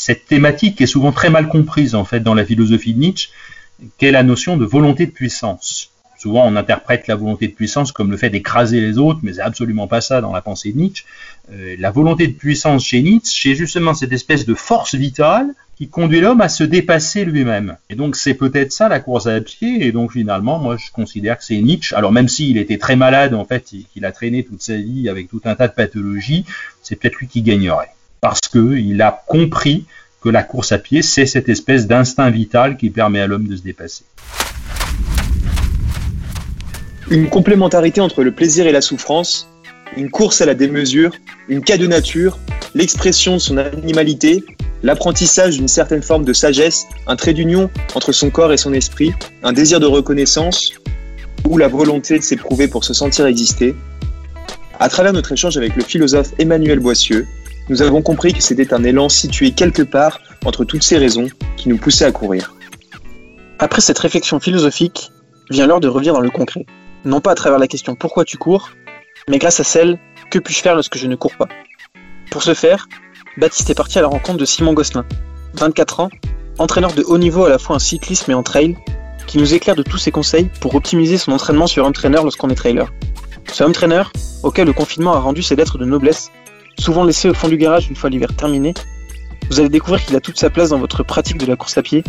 [0.00, 3.28] cette thématique est souvent très mal comprise en fait dans la philosophie de Nietzsche,
[3.98, 5.90] qui est la notion de volonté de puissance.
[6.18, 9.42] Souvent, on interprète la volonté de puissance comme le fait d'écraser les autres, mais c'est
[9.42, 11.04] absolument pas ça dans la pensée de Nietzsche.
[11.52, 15.88] Euh, la volonté de puissance chez Nietzsche, c'est justement cette espèce de force vitale qui
[15.88, 17.76] conduit l'homme à se dépasser lui-même.
[17.90, 19.86] Et donc, c'est peut-être ça la course à pied.
[19.86, 21.94] Et donc, finalement, moi, je considère que c'est Nietzsche.
[21.94, 25.28] Alors, même s'il était très malade, en fait, qu'il a traîné toute sa vie avec
[25.28, 26.46] tout un tas de pathologies,
[26.82, 27.90] c'est peut-être lui qui gagnerait.
[28.20, 29.86] Parce qu'il a compris
[30.22, 33.56] que la course à pied, c'est cette espèce d'instinct vital qui permet à l'homme de
[33.56, 34.04] se dépasser.
[37.10, 39.48] Une complémentarité entre le plaisir et la souffrance,
[39.96, 41.12] une course à la démesure,
[41.48, 42.38] une cas de nature,
[42.74, 44.44] l'expression de son animalité,
[44.82, 49.12] l'apprentissage d'une certaine forme de sagesse, un trait d'union entre son corps et son esprit,
[49.42, 50.72] un désir de reconnaissance
[51.48, 53.74] ou la volonté de s'éprouver pour se sentir exister.
[54.78, 57.26] À travers notre échange avec le philosophe Emmanuel Boissieu,
[57.68, 61.68] nous avons compris que c'était un élan situé quelque part entre toutes ces raisons qui
[61.68, 62.54] nous poussaient à courir.
[63.58, 65.12] Après cette réflexion philosophique,
[65.50, 66.64] vient l'heure de revenir dans le concret.
[67.04, 68.70] Non pas à travers la question pourquoi tu cours,
[69.28, 69.98] mais grâce à celle
[70.30, 71.48] que puis-je faire lorsque je ne cours pas?
[72.30, 72.88] Pour ce faire,
[73.36, 75.04] Baptiste est parti à la rencontre de Simon Gosselin,
[75.54, 76.10] 24 ans,
[76.58, 78.76] entraîneur de haut niveau à la fois en cyclisme et en trail,
[79.26, 82.50] qui nous éclaire de tous ses conseils pour optimiser son entraînement sur home trainer lorsqu'on
[82.50, 82.92] est trailer.
[83.52, 84.02] Ce home trainer,
[84.42, 86.30] auquel le confinement a rendu ses lettres de noblesse,
[86.80, 88.74] souvent laissé au fond du garage une fois l'hiver terminé,
[89.50, 91.82] vous allez découvrir qu'il a toute sa place dans votre pratique de la course à
[91.82, 92.02] pied,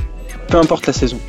[0.47, 1.19] peu importe la saison.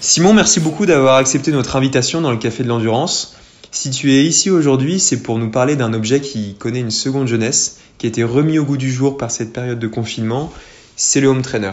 [0.00, 3.36] Simon, merci beaucoup d'avoir accepté notre invitation dans le Café de l'Endurance.
[3.70, 7.28] Si tu es ici aujourd'hui, c'est pour nous parler d'un objet qui connaît une seconde
[7.28, 10.52] jeunesse, qui a été remis au goût du jour par cette période de confinement,
[10.96, 11.72] c'est le home trainer.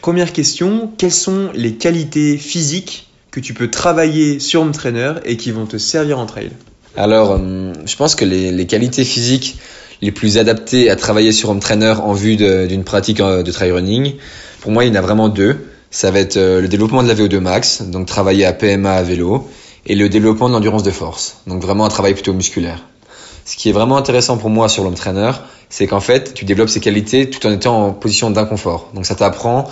[0.00, 3.05] Première question, quelles sont les qualités physiques
[3.36, 6.52] que tu peux travailler sur home trainer et qui vont te servir en trail
[6.96, 9.58] Alors, euh, je pense que les, qualités physiques
[10.00, 13.72] les plus adaptées à travailler sur home trainer en vue d'une pratique euh, de trail
[13.72, 14.14] running,
[14.62, 15.58] pour moi, il y en a vraiment deux
[15.90, 19.02] ça va être euh, le développement de la VO2 max, donc travailler à PMA à
[19.02, 19.48] vélo,
[19.84, 22.84] et le développement de l'endurance de force, donc vraiment un travail plutôt musculaire.
[23.44, 25.32] Ce qui est vraiment intéressant pour moi sur l'homme trainer,
[25.68, 28.90] c'est qu'en fait, tu développes ces qualités tout en étant en position d'inconfort.
[28.94, 29.70] Donc ça t'apprend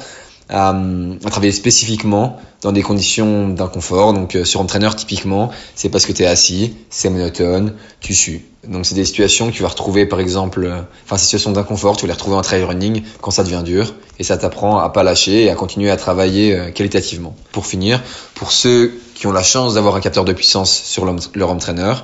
[0.49, 4.13] à, à, travailler spécifiquement dans des conditions d'inconfort.
[4.13, 8.15] Donc euh, sur un trainer typiquement, c'est parce que tu es assis, c'est monotone, tu
[8.15, 8.45] sues.
[8.67, 12.03] Donc c'est des situations que tu vas retrouver par exemple, euh, enfin situations d'inconfort, tu
[12.03, 15.03] vas les retrouver en trail running quand ça devient dur et ça t'apprend à pas
[15.03, 17.35] lâcher et à continuer à travailler euh, qualitativement.
[17.53, 18.03] Pour finir,
[18.35, 21.95] pour ceux qui ont la chance d'avoir un capteur de puissance sur leur home trainer,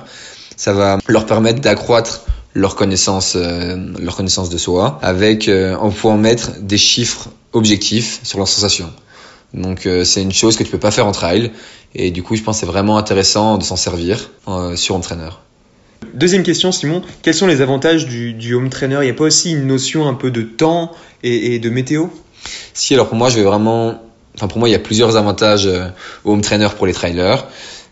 [0.55, 2.21] ça va leur permettre d'accroître
[2.53, 8.19] leur connaissance, euh, leur connaissance de soi, avec euh, en pouvant mettre des chiffres objectifs
[8.23, 8.91] sur leurs sensations.
[9.53, 11.51] Donc euh, c'est une chose que tu peux pas faire en trail,
[11.93, 14.31] et du coup je pense c'est vraiment intéressant de s'en servir
[14.75, 15.29] sur home trainer.
[16.13, 18.97] Deuxième question, Simon, quels sont les avantages du, du home trainer?
[19.01, 22.07] Il n'y a pas aussi une notion un peu de temps et, et, de météo?
[22.73, 24.01] Si, alors pour moi, je vais vraiment.
[24.35, 25.69] Enfin, pour moi, il y a plusieurs avantages
[26.23, 27.45] au home trainer pour les trailers.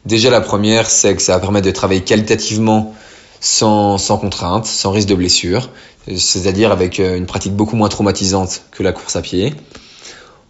[0.06, 2.96] Déjà, la première, c'est que ça va permettre de travailler qualitativement
[3.40, 5.70] sans, sans contrainte, sans risque de blessure,
[6.16, 9.54] c'est-à-dire avec euh, une pratique beaucoup moins traumatisante que la course à pied.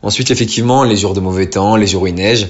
[0.02, 2.48] Ensuite, effectivement, les jours de mauvais temps, les jours où il neige,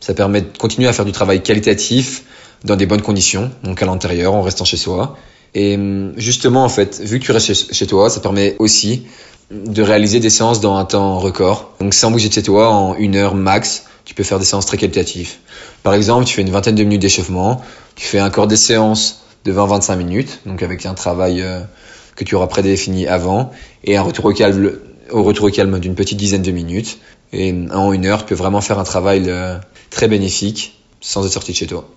[0.00, 2.24] ça permet de continuer à faire du travail qualitatif
[2.64, 5.16] dans des bonnes conditions, donc à l'intérieur, en restant chez soi.
[5.54, 9.04] Et hum, justement, en fait, vu que tu restes chez toi, ça permet aussi
[9.50, 11.72] de réaliser des séances dans un temps record.
[11.80, 14.66] Donc sans bouger de chez toi, en une heure max, tu peux faire des séances
[14.66, 15.34] très qualitatives.
[15.82, 17.60] Par exemple, tu fais une vingtaine de minutes d'échauffement,
[17.96, 21.60] tu fais un des séances de 20-25 minutes, donc avec un travail euh,
[22.16, 23.52] que tu auras prédéfini avant,
[23.84, 26.98] et un retour au calme, d'une petite dizaine de minutes.
[27.32, 29.56] Et en une heure, tu peux vraiment faire un travail euh,
[29.90, 31.88] très bénéfique sans être sorti de chez toi.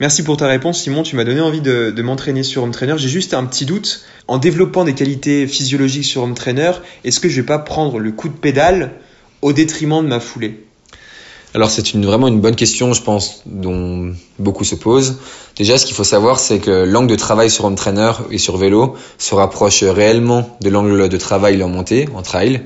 [0.00, 1.02] Merci pour ta réponse, Simon.
[1.02, 2.94] Tu m'as donné envie de, de m'entraîner sur Home Trainer.
[2.96, 4.04] J'ai juste un petit doute.
[4.28, 6.72] En développant des qualités physiologiques sur Home Trainer,
[7.04, 8.92] est-ce que je vais pas prendre le coup de pédale
[9.42, 10.67] au détriment de ma foulée?
[11.54, 15.18] Alors c'est une, vraiment une bonne question, je pense, dont beaucoup se posent.
[15.56, 18.58] Déjà, ce qu'il faut savoir, c'est que l'angle de travail sur home trainer et sur
[18.58, 22.62] vélo se rapproche réellement de l'angle de travail en montée, en trail.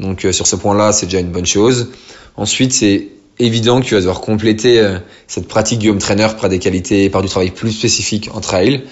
[0.00, 1.88] Donc euh, sur ce point-là, c'est déjà une bonne chose.
[2.36, 3.08] Ensuite, c'est
[3.38, 7.08] évident que tu vas devoir compléter euh, cette pratique du home trainer par des qualités,
[7.08, 8.84] par du travail plus spécifique en trail.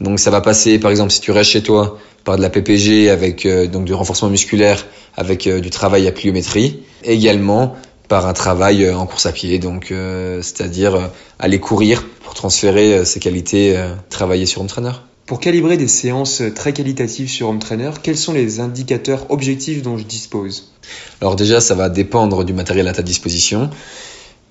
[0.00, 3.10] Donc ça va passer, par exemple, si tu restes chez toi, par de la PPG
[3.10, 6.84] avec euh, donc du renforcement musculaire, avec du travail à pliométrie.
[7.02, 7.74] Également
[8.08, 11.06] par un travail euh, en course à pied, donc euh, c'est-à-dire euh,
[11.38, 13.78] aller courir pour transférer ses qualités,
[14.10, 14.92] travailler sur Home Trainer.
[15.26, 19.96] Pour calibrer des séances très qualitatives sur Home Trainer, quels sont les indicateurs objectifs dont
[19.96, 20.72] je dispose?
[21.20, 23.70] Alors déjà, ça va dépendre du matériel à ta disposition.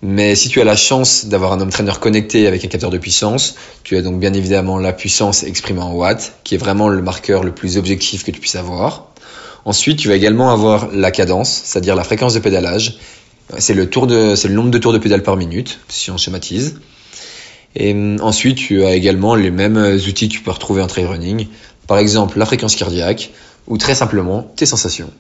[0.02, 2.98] Mais si tu as la chance d'avoir un home trainer connecté avec un capteur de
[2.98, 7.02] puissance, tu as donc bien évidemment la puissance exprimée en watts, qui est vraiment le
[7.02, 9.08] marqueur le plus objectif que tu puisses avoir.
[9.66, 13.00] Ensuite, tu vas également avoir la cadence, c'est-à-dire la fréquence de pédalage,
[13.58, 16.18] c'est le tour de, c'est le nombre de tours de pédale par minute, si on
[16.18, 16.80] schématise.
[17.76, 21.06] Et hum, ensuite, tu as également les mêmes outils que tu peux retrouver en trail
[21.06, 21.48] running.
[21.88, 23.32] Par exemple, la fréquence cardiaque
[23.68, 25.12] ou très simplement tes sensations.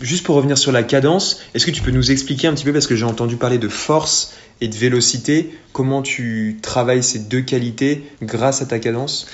[0.00, 2.72] Juste pour revenir sur la cadence, est-ce que tu peux nous expliquer un petit peu,
[2.72, 7.40] parce que j'ai entendu parler de force et de vélocité, comment tu travailles ces deux
[7.40, 9.26] qualités grâce à ta cadence?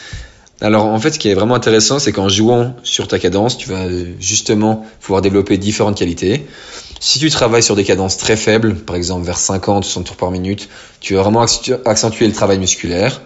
[0.61, 3.69] Alors en fait, ce qui est vraiment intéressant, c'est qu'en jouant sur ta cadence, tu
[3.69, 3.87] vas
[4.19, 6.47] justement pouvoir développer différentes qualités.
[7.01, 10.31] Si tu travailles sur des cadences très faibles, par exemple vers 50 60 tours par
[10.31, 10.69] minute,
[11.01, 11.45] tu vas vraiment
[11.85, 13.23] accentuer le travail musculaire.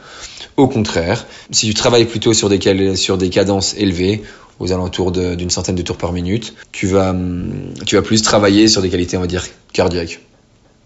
[0.56, 4.22] Au contraire, si tu travailles plutôt sur des, cadences élevées,
[4.58, 8.68] aux alentours d'une centaine de tours par minute, tu vas, hum, tu vas plus travailler
[8.68, 10.20] sur des qualités, on va dire, cardiaques.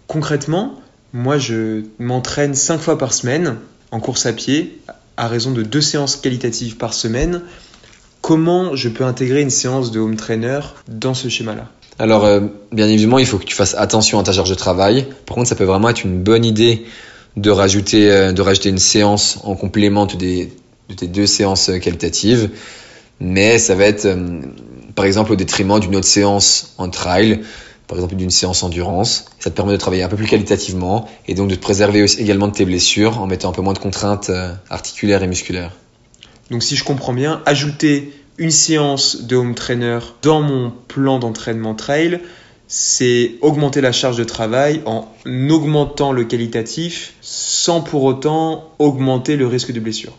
[0.07, 0.79] Concrètement,
[1.13, 3.57] moi je m'entraîne 5 fois par semaine
[3.91, 4.79] en course à pied,
[5.17, 7.41] à raison de deux séances qualitatives par semaine.
[8.21, 11.69] Comment je peux intégrer une séance de home trainer dans ce schéma-là?
[11.99, 12.41] Alors, euh,
[12.71, 15.07] bien évidemment, il faut que tu fasses attention à ta charge de travail.
[15.25, 16.85] Par contre, ça peut vraiment être une bonne idée
[17.35, 22.51] de rajouter, euh, de rajouter une séance en complément de, tes deux séances qualitatives.
[23.19, 24.41] Mais ça va être, euh,
[24.93, 27.41] par exemple, au détriment d'une autre séance en trail,
[27.87, 29.25] par exemple d'une séance endurance.
[29.39, 32.47] Ça te permet de travailler un peu plus qualitativement et donc de te préserver également
[32.47, 34.29] de tes blessures en mettant un peu moins de contraintes
[34.69, 35.71] articulaires et musculaires.
[36.51, 41.75] Donc si je comprends bien, ajouter une séance de home trainer dans mon plan d'entraînement
[41.75, 42.19] trail,
[42.67, 45.07] c'est augmenter la charge de travail en
[45.49, 50.13] augmentant le qualitatif sans pour autant augmenter le risque de blessure.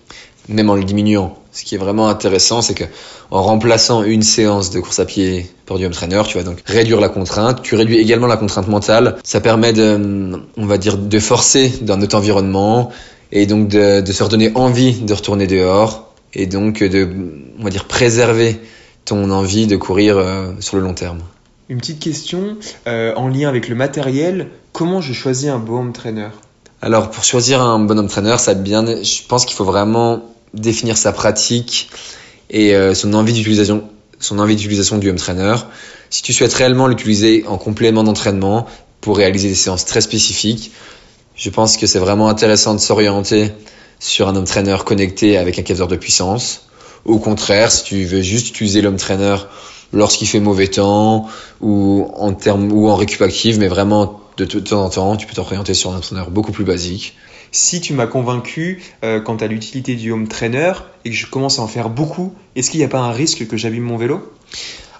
[0.48, 1.36] Même en le diminuant.
[1.52, 2.84] Ce qui est vraiment intéressant, c'est que
[3.30, 6.62] en remplaçant une séance de course à pied pour du home trainer, tu vas donc
[6.64, 7.60] réduire la contrainte.
[7.62, 9.18] Tu réduis également la contrainte mentale.
[9.24, 12.90] Ça permet de, on va dire, de forcer dans notre environnement
[13.30, 17.08] et donc de, de se redonner envie de retourner dehors et donc de,
[17.58, 18.60] on va dire, préserver
[19.04, 21.20] ton envie de courir euh, sur le long terme.
[21.68, 22.56] Une petite question
[22.86, 26.28] euh, en lien avec le matériel, comment je choisis un bon trainer
[26.82, 30.22] Alors pour choisir un bon trainer, ça bien, je pense qu'il faut vraiment
[30.54, 31.90] définir sa pratique
[32.50, 33.84] et euh, son envie d'utilisation
[34.20, 35.54] son envie d'utilisation du home trainer.
[36.10, 38.66] Si tu souhaites réellement l'utiliser en complément d'entraînement
[39.00, 40.72] pour réaliser des séances très spécifiques,
[41.36, 43.52] je pense que c'est vraiment intéressant de s'orienter
[43.98, 46.68] sur un home trainer connecté avec un capteur de puissance.
[47.04, 49.36] Au contraire, si tu veux juste utiliser l'home trainer
[49.92, 51.28] lorsqu'il fait mauvais temps
[51.60, 55.34] ou en termes ou en récup active, mais vraiment de, temps en temps, tu peux
[55.34, 57.16] t'orienter sur un entraîneur beaucoup plus basique.
[57.50, 60.72] Si tu m'as convaincu euh, quant à l'utilité du home trainer
[61.04, 63.46] et que je commence à en faire beaucoup, est-ce qu'il n'y a pas un risque
[63.46, 64.32] que j'abîme mon vélo?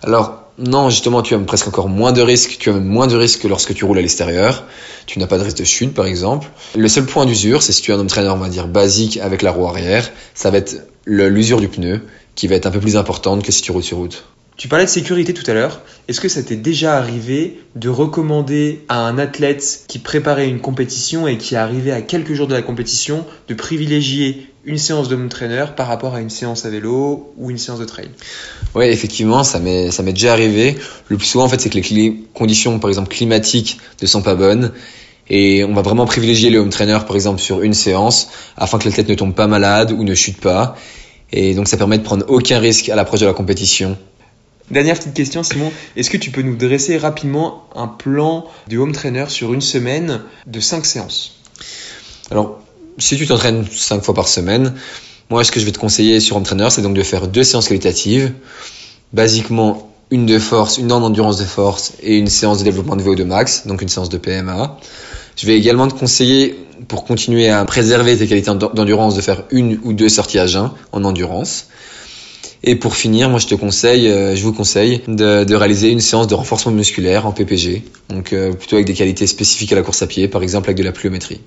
[0.03, 2.57] Alors, non, justement, tu as presque encore moins de risques.
[2.59, 4.65] Tu moins de risques que lorsque tu roules à l'extérieur.
[5.07, 6.49] Tu n'as pas de risque de chute, par exemple.
[6.77, 9.43] Le seul point d'usure, c'est si tu as un entraîneur, on va dire, basique avec
[9.43, 12.03] la roue arrière, ça va être l'usure du pneu,
[12.35, 14.25] qui va être un peu plus importante que si tu roules sur route.
[14.57, 15.83] Tu parlais de sécurité tout à l'heure.
[16.09, 21.29] Est-ce que ça t'est déjà arrivé de recommander à un athlète qui préparait une compétition
[21.29, 25.17] et qui est arrivé à quelques jours de la compétition de privilégier une séance de
[25.17, 28.11] mon trainer par rapport à une séance à vélo ou une séance de trail
[28.75, 30.77] Oui, effectivement, ça m'est ça m'est déjà arrivé.
[31.09, 34.35] Le plus souvent, en fait, c'est que les conditions, par exemple climatiques, ne sont pas
[34.35, 34.73] bonnes.
[35.31, 38.89] Et on va vraiment privilégier le home trainer, par exemple, sur une séance, afin que
[38.89, 40.77] l'athlète ne tombe pas malade ou ne chute pas.
[41.33, 43.99] Et donc, ça permet de prendre aucun risque à l'approche de la compétition.
[44.71, 45.71] Dernière petite question, Simon.
[45.97, 50.23] Est-ce que tu peux nous dresser rapidement un plan du home trainer sur une semaine
[50.47, 51.37] de 5 séances?
[52.31, 52.61] Alors,
[52.99, 54.75] si tu t'entraînes 5 fois par semaine,
[55.31, 57.69] moi, ce que je vais te conseiller sur trainer, c'est donc de faire deux séances
[57.69, 58.33] qualitatives.
[59.13, 63.03] Basiquement, une de force, une en endurance de force et une séance de développement de
[63.03, 64.79] VO2 max, donc une séance de PMA.
[65.37, 69.79] Je vais également te conseiller, pour continuer à préserver tes qualités d'endurance, de faire une
[69.85, 71.69] ou deux sorties à jeun en endurance.
[72.65, 76.01] Et pour finir, moi je te conseille, euh, je vous conseille de, de, réaliser une
[76.01, 79.83] séance de renforcement musculaire en PPG, donc euh, plutôt avec des qualités spécifiques à la
[79.83, 81.41] course à pied, par exemple avec de la pliométrie.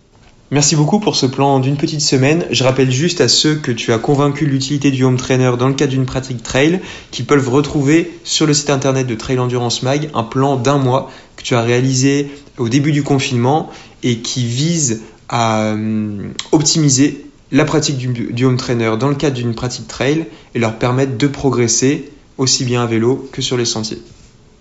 [0.54, 2.46] Merci beaucoup pour ce plan d'une petite semaine.
[2.52, 5.74] Je rappelle juste à ceux que tu as convaincu l'utilité du home trainer dans le
[5.74, 10.10] cadre d'une pratique trail, qui peuvent retrouver sur le site internet de Trail Endurance Mag
[10.14, 13.70] un plan d'un mois que tu as réalisé au début du confinement
[14.04, 19.56] et qui vise à euh, optimiser la pratique du, home trainer dans le cadre d'une
[19.56, 24.02] pratique trail et leur permettre de progresser aussi bien à vélo que sur les sentiers.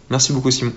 [0.08, 0.72] Merci beaucoup Simon.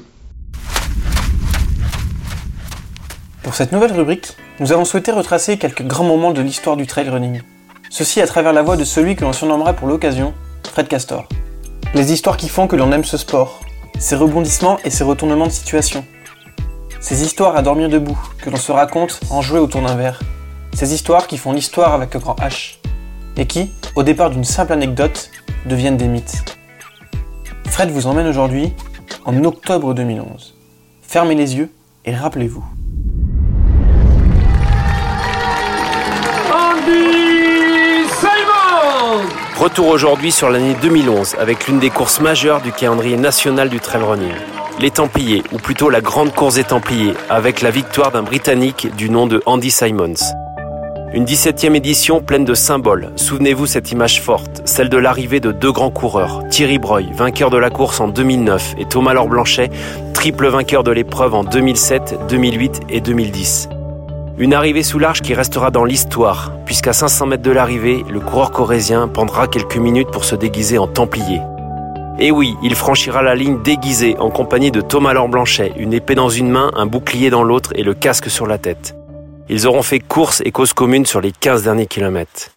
[3.44, 7.10] Pour cette nouvelle rubrique, nous avons souhaité retracer quelques grands moments de l'histoire du trail
[7.10, 7.42] running.
[7.90, 10.34] Ceci à travers la voix de celui que l'on surnommera pour l'occasion
[10.72, 11.28] Fred Castor.
[11.94, 13.60] Les histoires qui font que l'on aime ce sport,
[14.00, 16.06] ses rebondissements et ses retournements de situation.
[17.02, 20.22] Ces histoires à dormir debout, que l'on se raconte en jouer autour d'un verre,
[20.74, 22.78] ces histoires qui font l'histoire avec le grand H,
[23.36, 25.30] et qui, au départ d'une simple anecdote,
[25.66, 26.58] deviennent des mythes.
[27.66, 28.72] Fred vous emmène aujourd'hui
[29.26, 30.56] en octobre 2011.
[31.02, 31.70] Fermez les yeux
[32.06, 32.64] et rappelez-vous.
[39.58, 44.02] Retour aujourd'hui sur l'année 2011 avec l'une des courses majeures du calendrier national du trail
[44.02, 44.34] running.
[44.80, 49.12] Les Templiers, ou plutôt la Grande Course des Templiers, avec la victoire d'un Britannique du
[49.12, 50.16] nom de Andy Simons.
[51.14, 53.12] Une 17e édition pleine de symboles.
[53.16, 57.58] Souvenez-vous cette image forte, celle de l'arrivée de deux grands coureurs, Thierry Breuil, vainqueur de
[57.58, 59.70] la course en 2009, et Thomas Laure Blanchet,
[60.16, 63.70] triple vainqueur de l'épreuve en 2007, 2008 et 2010.
[64.40, 68.50] Une arrivée sous l'arche qui restera dans l'histoire, puisqu'à 500 mètres de l'arrivée, le coureur
[68.50, 71.40] corésien prendra quelques minutes pour se déguiser en templier.
[72.18, 76.16] Et oui, il franchira la ligne déguisé en compagnie de Thomas Laure Blanchet, une épée
[76.16, 78.96] dans une main, un bouclier dans l'autre et le casque sur la tête.
[79.50, 82.50] Ils auront fait course et cause commune sur les 15 derniers kilomètres.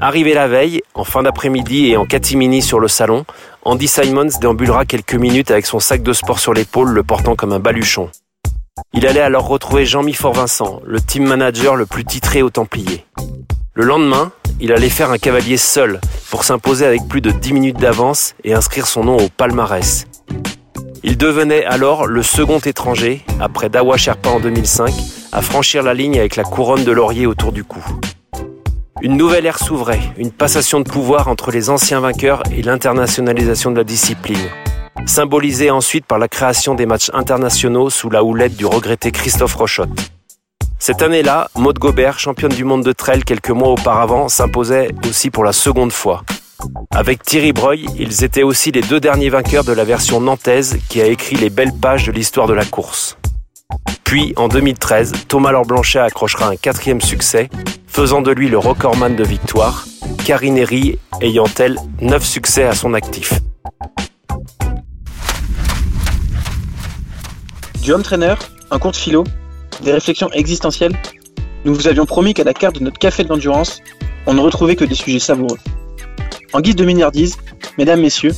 [0.00, 3.24] Arrivé la veille, en fin d'après-midi et en catimini sur le salon,
[3.62, 7.52] Andy Simons déambulera quelques minutes avec son sac de sport sur l'épaule, le portant comme
[7.52, 8.10] un baluchon.
[8.92, 13.04] Il allait alors retrouver Jean-Mi Fort-Vincent, le team manager le plus titré au Templier.
[13.74, 16.00] Le lendemain, il allait faire un cavalier seul
[16.30, 20.06] pour s'imposer avec plus de 10 minutes d'avance et inscrire son nom au palmarès.
[21.02, 24.92] Il devenait alors le second étranger, après Dawa Sherpa en 2005,
[25.32, 27.84] à franchir la ligne avec la couronne de laurier autour du cou.
[29.02, 33.76] Une nouvelle ère s'ouvrait, une passation de pouvoir entre les anciens vainqueurs et l'internationalisation de
[33.76, 34.48] la discipline,
[35.04, 40.10] symbolisée ensuite par la création des matchs internationaux sous la houlette du regretté Christophe Rochotte.
[40.78, 45.44] Cette année-là, Maud Gobert, championne du monde de trail quelques mois auparavant, s'imposait aussi pour
[45.44, 46.22] la seconde fois.
[46.90, 51.00] Avec Thierry Breuil, ils étaient aussi les deux derniers vainqueurs de la version nantaise qui
[51.00, 53.16] a écrit les belles pages de l'histoire de la course.
[54.04, 57.50] Puis, en 2013, Thomas Laure Blanchet accrochera un quatrième succès,
[57.88, 59.86] faisant de lui le recordman de victoire,
[60.24, 63.32] Karine Herry ayant elle 9 succès à son actif.
[67.86, 68.34] Du home trainer,
[68.72, 69.22] un cours de philo,
[69.84, 71.00] des réflexions existentielles,
[71.64, 73.78] nous vous avions promis qu'à la carte de notre café de l'endurance,
[74.26, 75.58] on ne retrouvait que des sujets savoureux.
[76.52, 77.36] En guise de milliardise,
[77.78, 78.32] mesdames, messieurs,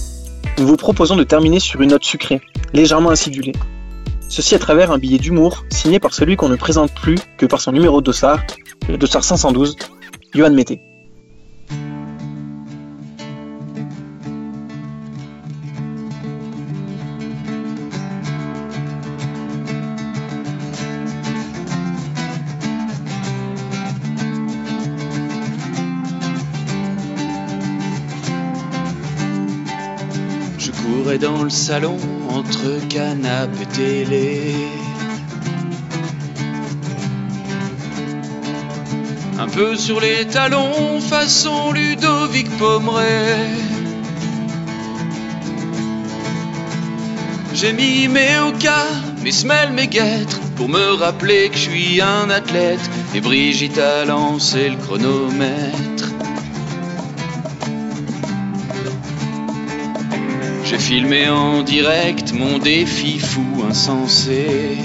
[0.59, 2.43] nous vous proposons de terminer sur une note sucrée,
[2.75, 3.55] légèrement acidulée.
[4.29, 7.63] Ceci à travers un billet d'humour signé par celui qu'on ne présente plus que par
[7.63, 8.41] son numéro de dossard,
[8.87, 9.77] le dossard 512,
[10.35, 10.79] Johan Mété.
[31.21, 31.99] Dans le salon
[32.29, 34.55] entre canapé et télé.
[39.39, 43.51] Un peu sur les talons, façon Ludovic Pomeray.
[47.55, 48.87] J'ai mis mes oka,
[49.25, 52.91] mes semelles, mes guêtres pour me rappeler que je suis un athlète.
[53.15, 55.88] Et Brigitte a lancé le chronomètre.
[60.79, 64.79] J'ai filmé en direct mon défi fou insensé.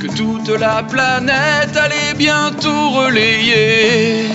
[0.00, 4.26] Que toute la planète allait bientôt relayer.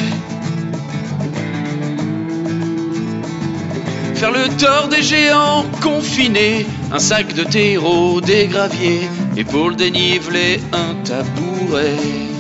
[4.16, 9.76] Faire le tort des géants confinés, un sac de terreau, des graviers, et pour le
[9.76, 12.33] déniveler, un tabouret.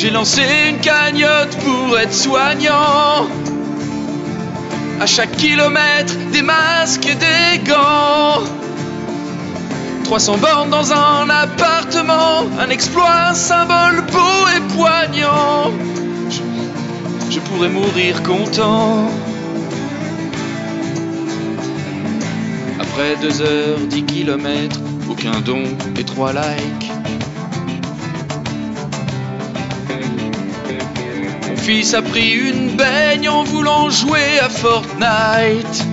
[0.00, 3.26] J'ai lancé une cagnotte pour être soignant.
[5.00, 8.44] À chaque kilomètre, des masques et des gants.
[10.04, 15.72] 300 bornes dans un appartement, un exploit, un symbole beau et poignant.
[17.28, 19.10] Je, pourrais mourir content.
[22.78, 24.78] Après deux heures, 10 kilomètres,
[25.10, 25.64] aucun don
[25.98, 26.87] et trois likes.
[31.68, 35.84] Fils a pris une baigne en voulant jouer à Fortnite.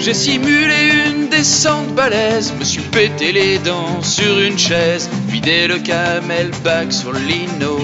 [0.00, 5.78] J'ai simulé une descente balèze, me suis pété les dents sur une chaise, vidé le
[5.78, 7.78] camelback sur le lino.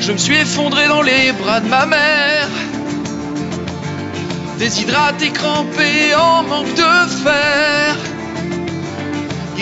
[0.00, 2.48] Je me suis effondré dans les bras de ma mère,
[4.58, 8.09] déshydraté, crampé, en manque de fer.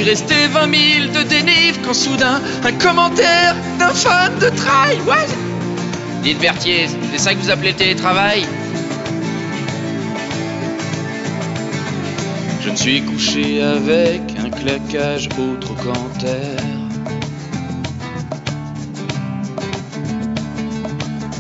[0.01, 4.97] Il restait 20 000 de dénive quand soudain un commentaire d'un fan de trail.
[5.09, 5.27] Ouais.
[6.23, 8.47] Dites Berthier, c'est ça que vous appelez le télétravail?
[12.61, 16.57] Je me suis couché avec un claquage au trochanter.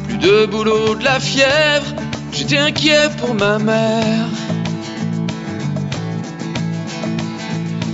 [0.09, 1.95] Plus de boulot, de la fièvre,
[2.33, 4.27] j'étais inquiet pour ma mère.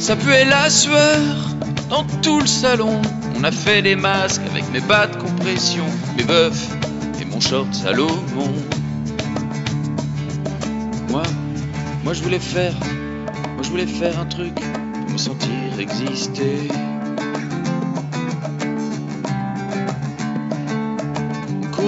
[0.05, 1.19] Ça puait la sueur
[1.89, 3.01] dans tout le salon.
[3.39, 5.87] On a fait des masques avec mes bas de compression,
[6.19, 6.69] mes bœufs
[7.23, 8.53] et mon short Salomon.
[11.09, 11.23] Moi,
[12.05, 12.75] moi je voulais faire,
[13.55, 15.49] moi je voulais faire un truc pour me sentir
[15.79, 16.69] exister.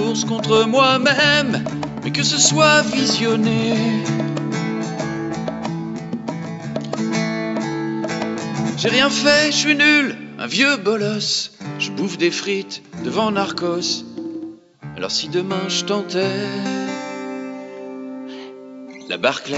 [0.07, 1.63] réponse contre moi-même,
[2.03, 3.75] mais que ce soit visionné.
[8.87, 11.51] J'ai rien fait, je suis nul, un vieux bolos.
[11.77, 14.05] Je bouffe des frites devant Narcos.
[14.95, 16.39] Alors si demain je tentais
[19.09, 19.57] la Barclay.